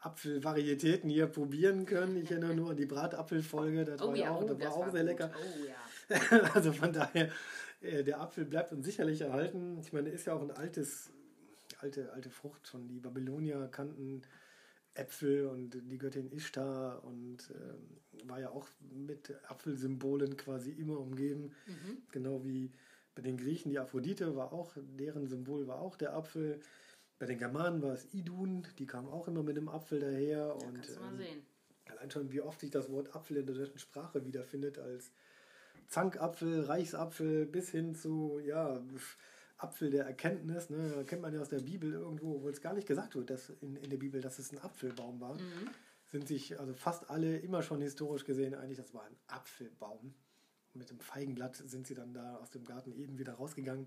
Apfelvarietäten 0.00 1.08
hier 1.08 1.26
probieren 1.26 1.86
können. 1.86 2.16
Ich 2.18 2.30
erinnere 2.30 2.54
nur 2.54 2.70
an 2.70 2.76
die 2.76 2.84
Bratapfelfolge, 2.84 3.84
das 3.86 4.00
war 4.00 4.14
ja 4.14 4.30
auch, 4.30 4.42
das 4.44 4.50
war 4.50 4.58
das 4.58 4.74
auch 4.74 4.80
war 4.80 4.90
sehr 4.90 5.00
gut. 5.04 5.10
lecker. 5.10 5.30
Oh 5.34 5.64
ja. 5.66 6.50
also 6.54 6.72
von 6.74 6.92
daher, 6.92 7.30
äh, 7.80 8.04
der 8.04 8.20
Apfel 8.20 8.44
bleibt 8.44 8.72
uns 8.72 8.84
sicherlich 8.84 9.22
erhalten. 9.22 9.78
Ich 9.80 9.94
meine, 9.94 10.10
ist 10.10 10.26
ja 10.26 10.34
auch 10.34 10.42
ein 10.42 10.50
altes, 10.50 11.08
alte, 11.80 12.12
alte 12.12 12.28
Frucht 12.28 12.66
schon. 12.68 12.88
Die 12.88 13.00
Babylonier 13.00 13.68
kannten 13.72 14.20
Äpfel 14.98 15.46
und 15.46 15.70
die 15.90 15.98
Göttin 15.98 16.30
Ishtar 16.32 17.04
und 17.04 17.50
ähm, 17.54 18.28
war 18.28 18.40
ja 18.40 18.50
auch 18.50 18.68
mit 18.90 19.32
Apfelsymbolen 19.48 20.36
quasi 20.36 20.70
immer 20.70 20.98
umgeben. 20.98 21.54
Genau 22.10 22.44
wie 22.44 22.72
bei 23.14 23.22
den 23.22 23.36
Griechen 23.36 23.70
die 23.70 23.78
Aphrodite 23.78 24.36
war 24.36 24.52
auch, 24.52 24.76
deren 24.76 25.26
Symbol 25.26 25.66
war 25.66 25.80
auch 25.80 25.96
der 25.96 26.14
Apfel. 26.14 26.60
Bei 27.18 27.26
den 27.26 27.38
Germanen 27.38 27.82
war 27.82 27.92
es 27.92 28.14
Idun, 28.14 28.66
die 28.78 28.86
kamen 28.86 29.08
auch 29.08 29.26
immer 29.26 29.42
mit 29.42 29.56
dem 29.56 29.68
Apfel 29.68 29.98
daher. 29.98 30.54
und 30.54 30.86
du 30.88 31.00
mal 31.00 31.12
ähm, 31.12 31.18
sehen. 31.18 31.42
Allein 31.86 32.10
schon, 32.10 32.30
wie 32.30 32.40
oft 32.40 32.60
sich 32.60 32.70
das 32.70 32.90
Wort 32.90 33.16
Apfel 33.16 33.38
in 33.38 33.46
der 33.46 33.56
deutschen 33.56 33.78
Sprache 33.78 34.24
wiederfindet, 34.24 34.78
als 34.78 35.10
Zankapfel, 35.88 36.60
Reichsapfel 36.60 37.46
bis 37.46 37.70
hin 37.70 37.94
zu, 37.94 38.38
ja, 38.44 38.80
Apfel 39.58 39.90
der 39.90 40.06
Erkenntnis. 40.06 40.70
Ne? 40.70 41.04
Kennt 41.06 41.22
man 41.22 41.34
ja 41.34 41.40
aus 41.40 41.48
der 41.48 41.60
Bibel 41.60 41.92
irgendwo, 41.92 42.36
obwohl 42.36 42.52
es 42.52 42.60
gar 42.60 42.74
nicht 42.74 42.86
gesagt 42.86 43.14
wird, 43.16 43.30
dass 43.30 43.50
in, 43.60 43.76
in 43.76 43.90
der 43.90 43.96
Bibel, 43.96 44.20
dass 44.20 44.38
es 44.38 44.52
ein 44.52 44.58
Apfelbaum 44.58 45.20
war. 45.20 45.36
Sind 46.06 46.26
sich 46.26 46.58
also 46.58 46.72
fast 46.72 47.10
alle 47.10 47.38
immer 47.38 47.62
schon 47.62 47.82
historisch 47.82 48.24
gesehen 48.24 48.54
einig, 48.54 48.78
das 48.78 48.94
war 48.94 49.04
ein 49.04 49.16
Apfelbaum. 49.26 50.14
Mit 50.74 50.90
dem 50.90 51.00
Feigenblatt 51.00 51.56
sind 51.56 51.86
sie 51.86 51.94
dann 51.94 52.14
da 52.14 52.36
aus 52.36 52.50
dem 52.50 52.64
Garten 52.64 52.92
eben 52.92 53.18
wieder 53.18 53.34
rausgegangen, 53.34 53.86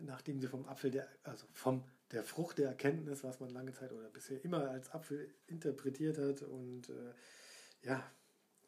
nachdem 0.00 0.40
sie 0.40 0.46
vom 0.46 0.66
Apfel 0.66 0.90
der, 0.90 1.08
also 1.24 1.46
vom 1.52 1.82
der 2.12 2.22
Frucht 2.22 2.58
der 2.58 2.68
Erkenntnis, 2.68 3.24
was 3.24 3.40
man 3.40 3.50
lange 3.50 3.72
Zeit 3.72 3.92
oder 3.92 4.08
bisher 4.10 4.44
immer 4.44 4.68
als 4.70 4.90
Apfel 4.92 5.34
interpretiert 5.46 6.18
hat. 6.18 6.42
Und 6.42 6.90
äh, 6.90 7.86
ja, 7.86 8.04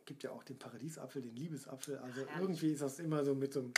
gibt 0.06 0.22
ja 0.22 0.30
auch 0.30 0.42
den 0.42 0.58
Paradiesapfel, 0.58 1.22
den 1.22 1.36
Liebesapfel. 1.36 1.98
Also 1.98 2.22
herrlich. 2.22 2.40
irgendwie 2.40 2.72
ist 2.72 2.82
das 2.82 2.98
immer 2.98 3.24
so 3.24 3.34
mit 3.34 3.52
so 3.52 3.60
einem 3.60 3.74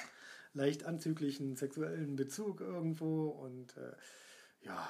leicht 0.57 0.85
anzüglichen 0.85 1.55
sexuellen 1.57 2.17
Bezug 2.17 2.61
irgendwo. 2.61 3.29
Und 3.29 3.77
äh, 3.77 3.93
ja, 4.63 4.89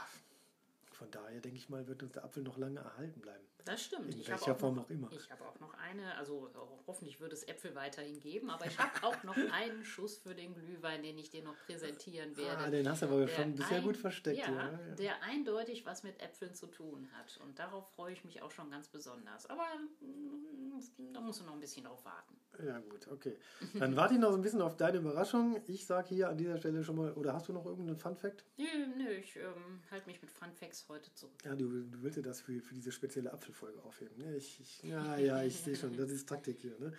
von 0.92 1.10
daher 1.10 1.40
denke 1.40 1.58
ich 1.58 1.68
mal, 1.68 1.86
wird 1.88 2.02
uns 2.02 2.12
der 2.12 2.24
Apfel 2.24 2.42
noch 2.42 2.56
lange 2.56 2.80
erhalten 2.80 3.20
bleiben. 3.20 3.44
Das 3.66 3.82
stimmt. 3.82 4.14
In 4.14 4.20
ich 4.20 4.30
habe 4.30 4.40
welcher 4.40 4.52
auch, 4.52 4.58
Form 4.58 4.76
noch, 4.76 4.84
auch 4.84 4.90
immer. 4.90 5.12
Ich 5.12 5.30
habe 5.30 5.44
auch 5.44 5.58
noch 5.60 5.74
eine, 5.74 6.14
also 6.16 6.50
ho- 6.54 6.78
hoffentlich 6.86 7.20
wird 7.20 7.32
es 7.34 7.42
Äpfel 7.46 7.74
weiterhin 7.74 8.18
geben, 8.20 8.48
aber 8.48 8.64
ich 8.66 8.78
habe 8.78 8.90
auch 9.06 9.22
noch 9.24 9.36
einen 9.52 9.84
Schuss 9.84 10.16
für 10.18 10.34
den 10.34 10.54
Glühwein, 10.54 11.02
den 11.02 11.18
ich 11.18 11.28
dir 11.30 11.42
noch 11.42 11.56
präsentieren 11.66 12.36
werde. 12.36 12.58
Ah, 12.58 12.70
den 12.70 12.88
hast 12.88 13.02
du 13.02 13.06
aber 13.06 13.26
Der 13.26 13.28
schon 13.28 13.54
bisher 13.54 13.78
ein- 13.78 13.82
gut 13.84 13.96
versteckt. 13.96 14.38
Ja, 14.38 14.50
Ja, 14.50 14.70
ja. 14.72 14.94
der 14.94 15.22
eindeutig 15.22 15.84
was 15.84 16.02
mit 16.04 16.22
Äpfeln 16.22 16.54
zu 16.54 16.68
tun 16.68 17.08
hat. 17.18 17.38
Und 17.44 17.58
darauf 17.58 17.86
freue 17.90 18.12
ich 18.12 18.24
mich 18.24 18.40
auch 18.40 18.50
schon 18.50 18.70
ganz 18.70 18.88
besonders. 18.88 19.46
Aber 19.50 19.66
mm, 20.00 21.12
da 21.12 21.20
musst 21.20 21.40
du 21.40 21.44
noch 21.44 21.54
ein 21.54 21.60
bisschen 21.60 21.84
drauf 21.84 22.04
warten. 22.04 22.34
Ja, 22.64 22.78
gut, 22.78 23.06
okay. 23.08 23.36
Dann 23.74 23.96
warte 23.96 24.14
ich 24.14 24.20
noch 24.20 24.30
so 24.30 24.36
ein 24.36 24.42
bisschen 24.42 24.62
auf 24.62 24.76
deine 24.78 24.98
Überraschung. 24.98 25.60
Ich 25.66 25.84
sage 25.86 26.08
hier 26.08 26.30
an 26.30 26.38
dieser 26.38 26.56
Stelle 26.56 26.82
schon 26.84 26.96
mal, 26.96 27.12
oder 27.12 27.34
hast 27.34 27.48
du 27.48 27.52
noch 27.52 27.66
irgendeinen 27.66 27.98
Fun-Fact? 27.98 28.44
Nö, 28.56 28.64
nö, 28.96 29.10
ich 29.10 29.36
ähm, 29.36 29.82
halte 29.90 30.06
mich 30.06 30.22
mit 30.22 30.30
Fun 30.30 30.50
Facts 30.52 30.86
heute 30.88 31.12
zurück. 31.14 31.34
Ja, 31.44 31.54
du, 31.54 31.68
du 31.82 32.02
willst 32.02 32.16
ja 32.16 32.22
das 32.22 32.40
für, 32.40 32.58
für 32.62 32.72
diese 32.74 32.92
spezielle 32.92 33.30
Apfelfolge 33.56 33.82
aufheben. 33.82 34.16
Ne? 34.18 34.36
Ich, 34.36 34.60
ich, 34.60 34.82
ja, 34.82 35.16
ja, 35.16 35.42
ich 35.42 35.56
sehe 35.56 35.76
schon, 35.76 35.96
das 35.96 36.10
ist 36.10 36.28
Taktik 36.28 36.58
hier. 36.60 36.78
Ne? 36.78 36.92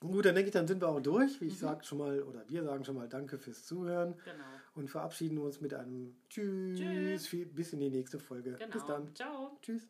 Gut, 0.00 0.24
dann 0.24 0.34
denke 0.34 0.48
ich, 0.48 0.52
dann 0.52 0.66
sind 0.66 0.82
wir 0.82 0.88
auch 0.88 1.00
durch. 1.00 1.40
Wie 1.40 1.46
ich 1.46 1.58
sage 1.58 1.84
schon 1.84 1.98
mal, 1.98 2.22
oder 2.22 2.48
wir 2.48 2.64
sagen 2.64 2.84
schon 2.84 2.96
mal 2.96 3.08
Danke 3.08 3.38
fürs 3.38 3.64
Zuhören 3.64 4.14
Genau. 4.24 4.44
und 4.74 4.88
verabschieden 4.88 5.38
uns 5.38 5.60
mit 5.60 5.74
einem 5.74 6.16
Tschüss, 6.28 7.22
Tschüss. 7.22 7.54
Bis 7.54 7.72
in 7.72 7.80
die 7.80 7.90
nächste 7.90 8.18
Folge. 8.18 8.56
Genau. 8.58 8.72
Bis 8.72 8.84
dann. 8.86 9.14
Ciao. 9.14 9.58
Tschüss. 9.62 9.82